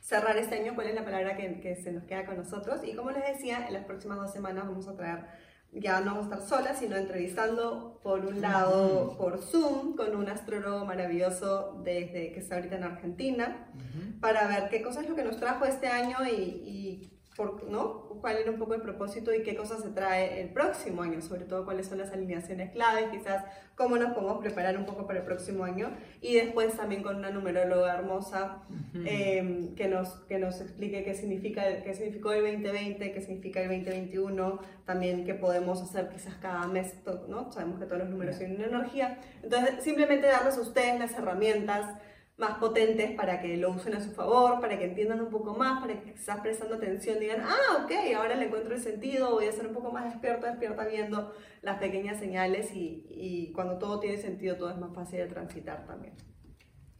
cerrar 0.00 0.36
este 0.38 0.56
año, 0.56 0.74
cuál 0.74 0.88
es 0.88 0.96
la 0.96 1.04
palabra 1.04 1.36
que, 1.36 1.60
que, 1.60 1.76
se 1.76 1.92
nos 1.92 2.02
queda 2.02 2.26
con 2.26 2.36
nosotros. 2.36 2.80
Y 2.82 2.96
como 2.96 3.12
les 3.12 3.28
decía, 3.28 3.64
en 3.68 3.74
las 3.74 3.84
próximas 3.84 4.18
dos 4.18 4.32
semanas 4.32 4.66
vamos 4.66 4.88
a 4.88 4.96
traer, 4.96 5.24
ya 5.72 6.00
no 6.00 6.14
vamos 6.14 6.30
a 6.32 6.34
estar 6.36 6.48
solas, 6.48 6.78
sino 6.78 6.96
entrevistando 6.96 7.98
por 8.02 8.26
un 8.26 8.40
lado 8.40 9.06
uh 9.06 9.12
-huh. 9.12 9.16
por 9.16 9.38
Zoom 9.38 9.96
con 9.96 10.14
un 10.14 10.28
astrólogo 10.28 10.84
maravilloso 10.84 11.80
desde 11.82 12.32
que 12.32 12.40
está 12.40 12.56
ahorita 12.56 12.76
en 12.76 12.84
Argentina, 12.84 13.68
uh 13.74 13.78
-huh. 13.78 14.20
para 14.20 14.46
ver 14.48 14.68
qué 14.68 14.82
cosa 14.82 15.00
es 15.00 15.08
lo 15.08 15.16
que 15.16 15.24
nos 15.24 15.38
trajo 15.38 15.64
este 15.64 15.88
año 15.88 16.18
y, 16.26 16.34
y 16.34 17.21
por, 17.36 17.64
¿no? 17.64 18.12
cuál 18.20 18.36
era 18.36 18.50
un 18.50 18.58
poco 18.58 18.74
el 18.74 18.82
propósito 18.82 19.34
y 19.34 19.42
qué 19.42 19.56
cosas 19.56 19.82
se 19.82 19.88
trae 19.90 20.40
el 20.40 20.50
próximo 20.50 21.02
año, 21.02 21.20
sobre 21.22 21.44
todo 21.44 21.64
cuáles 21.64 21.86
son 21.86 21.98
las 21.98 22.12
alineaciones 22.12 22.70
claves, 22.72 23.10
quizás 23.10 23.44
cómo 23.74 23.96
nos 23.96 24.12
podemos 24.12 24.38
preparar 24.38 24.76
un 24.76 24.84
poco 24.84 25.06
para 25.06 25.20
el 25.20 25.24
próximo 25.24 25.64
año 25.64 25.90
y 26.20 26.34
después 26.34 26.76
también 26.76 27.02
con 27.02 27.16
una 27.16 27.30
numeróloga 27.30 27.94
hermosa 27.94 28.62
eh, 28.94 29.70
que, 29.76 29.88
nos, 29.88 30.10
que 30.28 30.38
nos 30.38 30.60
explique 30.60 31.04
qué, 31.04 31.14
significa, 31.14 31.82
qué 31.82 31.94
significó 31.94 32.32
el 32.32 32.42
2020, 32.42 33.12
qué 33.12 33.20
significa 33.20 33.60
el 33.60 33.68
2021, 33.68 34.60
también 34.84 35.24
qué 35.24 35.34
podemos 35.34 35.80
hacer 35.82 36.10
quizás 36.10 36.34
cada 36.36 36.66
mes, 36.66 36.94
¿no? 37.28 37.50
Sabemos 37.50 37.80
que 37.80 37.86
todos 37.86 37.98
los 37.98 38.10
números 38.10 38.38
tienen 38.38 38.56
una 38.58 38.66
energía, 38.66 39.18
entonces 39.42 39.82
simplemente 39.82 40.26
darles 40.26 40.58
a 40.58 40.60
ustedes 40.60 40.98
las 40.98 41.12
herramientas 41.14 41.96
más 42.36 42.58
potentes 42.58 43.12
para 43.12 43.40
que 43.40 43.56
lo 43.56 43.70
usen 43.70 43.94
a 43.94 44.00
su 44.00 44.10
favor, 44.12 44.60
para 44.60 44.78
que 44.78 44.86
entiendan 44.86 45.20
un 45.20 45.30
poco 45.30 45.54
más, 45.54 45.80
para 45.80 46.00
que 46.00 46.12
quizás 46.12 46.40
prestando 46.40 46.76
atención 46.76 47.20
digan, 47.20 47.42
ah, 47.42 47.84
ok, 47.84 47.92
ahora 48.16 48.34
le 48.34 48.46
encuentro 48.46 48.74
el 48.74 48.80
sentido, 48.80 49.32
voy 49.32 49.46
a 49.46 49.52
ser 49.52 49.66
un 49.66 49.74
poco 49.74 49.92
más 49.92 50.04
despierta, 50.04 50.48
despierta 50.48 50.84
viendo 50.86 51.32
las 51.60 51.78
pequeñas 51.78 52.18
señales 52.18 52.74
y, 52.74 53.06
y 53.10 53.52
cuando 53.52 53.78
todo 53.78 54.00
tiene 54.00 54.16
sentido 54.16 54.56
todo 54.56 54.70
es 54.70 54.78
más 54.78 54.94
fácil 54.94 55.18
de 55.18 55.26
transitar 55.26 55.86
también. 55.86 56.14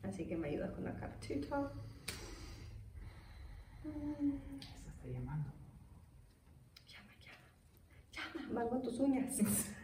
Así 0.03 0.27
que 0.27 0.37
me 0.37 0.49
ayudas 0.49 0.73
con 0.73 0.85
la 0.85 0.95
cartita. 0.95 1.73
Se 3.83 3.89
está 3.89 5.09
llamando. 5.09 5.62
Con 8.55 8.83
tus 8.83 9.01
uñas. 9.01 9.39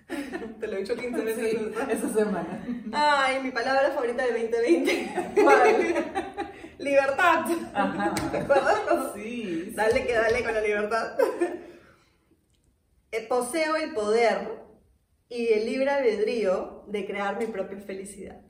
Te 0.60 0.66
lo 0.66 0.76
he 0.76 0.80
dicho 0.80 0.94
15 0.94 1.24
veces 1.24 1.50
sí, 1.50 1.72
esa 1.90 2.08
semana. 2.12 2.64
Ay, 2.92 3.42
mi 3.42 3.50
palabra 3.50 3.90
favorita 3.92 4.24
del 4.26 4.50
2020. 4.50 5.42
¿Cuál? 5.42 5.94
libertad. 6.78 7.46
Ajá. 7.74 8.14
¿Te 8.30 8.38
acuerdas? 8.38 8.78
Sí. 9.14 9.72
Dale 9.74 10.06
que 10.06 10.12
dale 10.12 10.44
con 10.44 10.54
la 10.54 10.60
libertad. 10.60 11.18
Eh, 13.10 13.26
poseo 13.26 13.76
el 13.76 13.94
poder 13.94 14.62
y 15.28 15.48
el 15.48 15.66
libre 15.66 15.90
albedrío 15.90 16.84
de 16.86 17.06
crear 17.06 17.38
mi 17.38 17.46
propia 17.46 17.78
felicidad. 17.78 18.40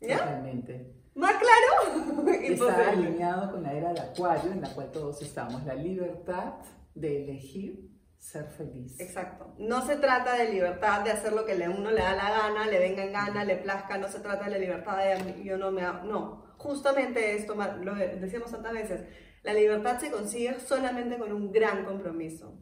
¿Ya? 0.00 0.18
Totalmente. 0.18 0.92
¿Más 1.14 1.34
claro? 1.34 2.30
Está 2.32 2.90
alineado 2.90 3.52
con 3.52 3.62
la 3.62 3.72
era 3.72 3.92
de 3.92 4.00
Acuario 4.00 4.50
en 4.50 4.60
la 4.60 4.74
cual 4.74 4.90
todos 4.90 5.22
estamos. 5.22 5.64
La 5.64 5.74
libertad 5.74 6.54
de 6.94 7.22
elegir 7.24 7.91
ser 8.22 8.46
feliz. 8.52 9.00
Exacto. 9.00 9.52
No 9.58 9.84
se 9.84 9.96
trata 9.96 10.36
de 10.36 10.52
libertad 10.52 11.02
de 11.02 11.10
hacer 11.10 11.32
lo 11.32 11.44
que 11.44 11.52
a 11.62 11.70
uno 11.70 11.90
le 11.90 12.00
da 12.00 12.14
la 12.14 12.30
gana, 12.30 12.66
le 12.68 12.78
venga 12.78 13.04
en 13.04 13.12
gana, 13.12 13.44
le 13.44 13.56
plazca, 13.56 13.98
no 13.98 14.08
se 14.08 14.20
trata 14.20 14.44
de 14.44 14.52
la 14.52 14.58
libertad 14.58 14.96
de 14.96 15.42
yo 15.42 15.58
no 15.58 15.72
me... 15.72 15.82
No, 15.82 16.54
justamente 16.56 17.34
esto, 17.34 17.56
lo 17.56 17.94
decíamos 17.96 18.52
tantas 18.52 18.74
veces, 18.74 19.02
la 19.42 19.52
libertad 19.52 19.98
se 19.98 20.12
consigue 20.12 20.60
solamente 20.60 21.18
con 21.18 21.32
un 21.32 21.50
gran 21.50 21.84
compromiso. 21.84 22.56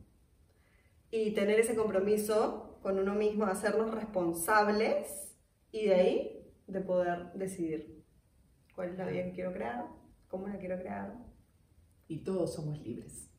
Y 1.11 1.35
tener 1.35 1.61
ese 1.61 1.77
compromiso 1.77 2.79
con 2.83 2.99
uno 2.99 3.15
mismo, 3.15 3.45
hacernos 3.45 3.95
responsables 3.95 5.37
y 5.73 5.89
de 5.89 5.95
ahí 5.95 6.55
de 6.69 6.81
poder 6.81 7.33
decidir 7.35 8.03
cuál 8.75 8.91
es 8.91 8.97
la 8.97 9.05
vida 9.05 9.25
que 9.25 9.33
quiero 9.33 9.53
crear, 9.53 9.85
cómo 10.27 10.49
la 10.49 10.57
quiero 10.57 10.79
crear. 10.79 11.19
Y 12.09 12.25
todos 12.25 12.55
somos 12.55 12.81
libres 12.81 13.30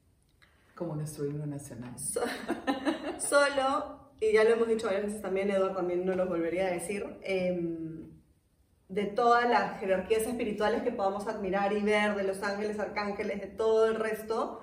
como 0.81 0.95
nuestro 0.95 1.27
himno 1.27 1.45
nacional. 1.45 1.93
So, 1.99 2.21
solo, 3.19 4.13
y 4.19 4.33
ya 4.33 4.43
lo 4.43 4.49
hemos 4.49 4.67
dicho 4.67 4.87
varias 4.87 5.05
veces 5.05 5.21
también, 5.21 5.51
Eduardo 5.51 5.75
también 5.75 6.03
no 6.03 6.15
lo 6.15 6.25
volvería 6.25 6.65
a 6.65 6.71
decir, 6.71 7.05
eh, 7.21 7.55
de 8.89 9.05
todas 9.05 9.47
las 9.47 9.79
jerarquías 9.79 10.23
espirituales 10.23 10.81
que 10.81 10.91
podamos 10.91 11.27
admirar 11.27 11.71
y 11.73 11.83
ver, 11.83 12.15
de 12.15 12.23
los 12.23 12.41
ángeles, 12.41 12.79
arcángeles, 12.79 13.41
de 13.41 13.47
todo 13.47 13.85
el 13.85 13.93
resto, 13.93 14.61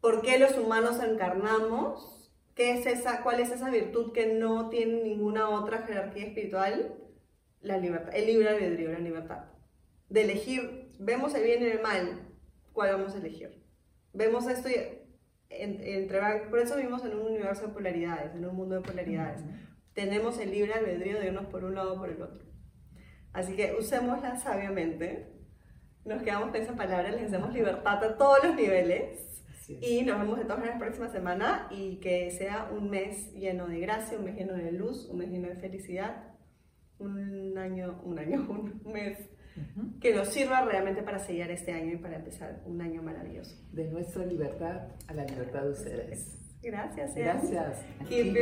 ¿por 0.00 0.22
qué 0.22 0.38
los 0.38 0.56
humanos 0.56 1.02
encarnamos? 1.02 2.32
¿Qué 2.54 2.72
es 2.72 2.86
esa, 2.86 3.22
¿Cuál 3.22 3.40
es 3.40 3.50
esa 3.50 3.68
virtud 3.68 4.12
que 4.12 4.32
no 4.32 4.70
tiene 4.70 5.02
ninguna 5.02 5.50
otra 5.50 5.82
jerarquía 5.82 6.24
espiritual? 6.24 6.96
La 7.60 7.76
libertad, 7.76 8.16
el 8.16 8.24
libre 8.24 8.48
albedrío, 8.48 8.90
la 8.90 9.00
libertad. 9.00 9.44
De 10.08 10.22
elegir, 10.22 10.92
vemos 10.98 11.34
el 11.34 11.42
bien 11.42 11.62
y 11.62 11.66
el 11.66 11.82
mal, 11.82 12.22
¿cuál 12.72 12.92
vamos 12.92 13.14
a 13.14 13.18
elegir? 13.18 13.62
Vemos 14.14 14.46
esto 14.46 14.70
y 14.70 15.01
entre, 15.58 16.46
por 16.50 16.58
eso 16.58 16.76
vivimos 16.76 17.04
en 17.04 17.14
un 17.14 17.26
universo 17.26 17.66
de 17.66 17.72
polaridades, 17.72 18.34
en 18.34 18.44
un 18.44 18.56
mundo 18.56 18.76
de 18.76 18.80
polaridades. 18.82 19.42
Uh 19.42 19.46
-huh. 19.46 19.68
Tenemos 19.94 20.38
el 20.38 20.50
libre 20.50 20.72
albedrío 20.72 21.18
de 21.20 21.26
irnos 21.26 21.46
por 21.46 21.64
un 21.64 21.74
lado 21.74 21.94
o 21.94 21.98
por 21.98 22.08
el 22.08 22.22
otro. 22.22 22.44
Así 23.32 23.54
que 23.56 23.74
usémosla 23.78 24.36
sabiamente. 24.36 25.28
Nos 26.04 26.22
quedamos 26.22 26.50
con 26.50 26.60
esa 26.60 26.74
palabra, 26.74 27.10
les 27.10 27.30
damos 27.30 27.52
libertad 27.52 28.02
a 28.04 28.16
todos 28.16 28.44
los 28.44 28.56
niveles. 28.56 29.28
Y 29.80 30.02
nos 30.02 30.18
vemos 30.18 30.38
de 30.38 30.44
todas 30.44 30.58
maneras 30.58 30.80
la 30.80 30.86
próxima 30.86 31.08
semana 31.08 31.68
y 31.70 31.96
que 32.00 32.30
sea 32.30 32.68
un 32.72 32.90
mes 32.90 33.32
lleno 33.32 33.68
de 33.68 33.78
gracia, 33.80 34.18
un 34.18 34.24
mes 34.24 34.36
lleno 34.36 34.54
de 34.54 34.72
luz, 34.72 35.08
un 35.08 35.18
mes 35.18 35.30
lleno 35.30 35.48
de 35.48 35.56
felicidad, 35.56 36.34
un 36.98 37.56
año, 37.56 38.00
un 38.04 38.18
año, 38.18 38.46
un 38.84 38.92
mes 38.92 39.18
que 40.00 40.14
nos 40.14 40.28
sirva 40.28 40.62
realmente 40.64 41.02
para 41.02 41.18
sellar 41.18 41.50
este 41.50 41.72
año 41.72 41.92
y 41.94 41.96
para 41.96 42.16
empezar 42.16 42.60
un 42.66 42.80
año 42.80 43.02
maravilloso. 43.02 43.56
De 43.72 43.84
nuestra 43.88 44.24
libertad 44.24 44.88
a 45.06 45.14
la 45.14 45.24
libertad 45.24 45.62
de 45.62 45.70
ustedes. 45.70 46.38
Gracias. 46.62 47.14
Gracias. 47.14 47.50
Gracias. 47.50 47.84
Keep. 48.08 48.36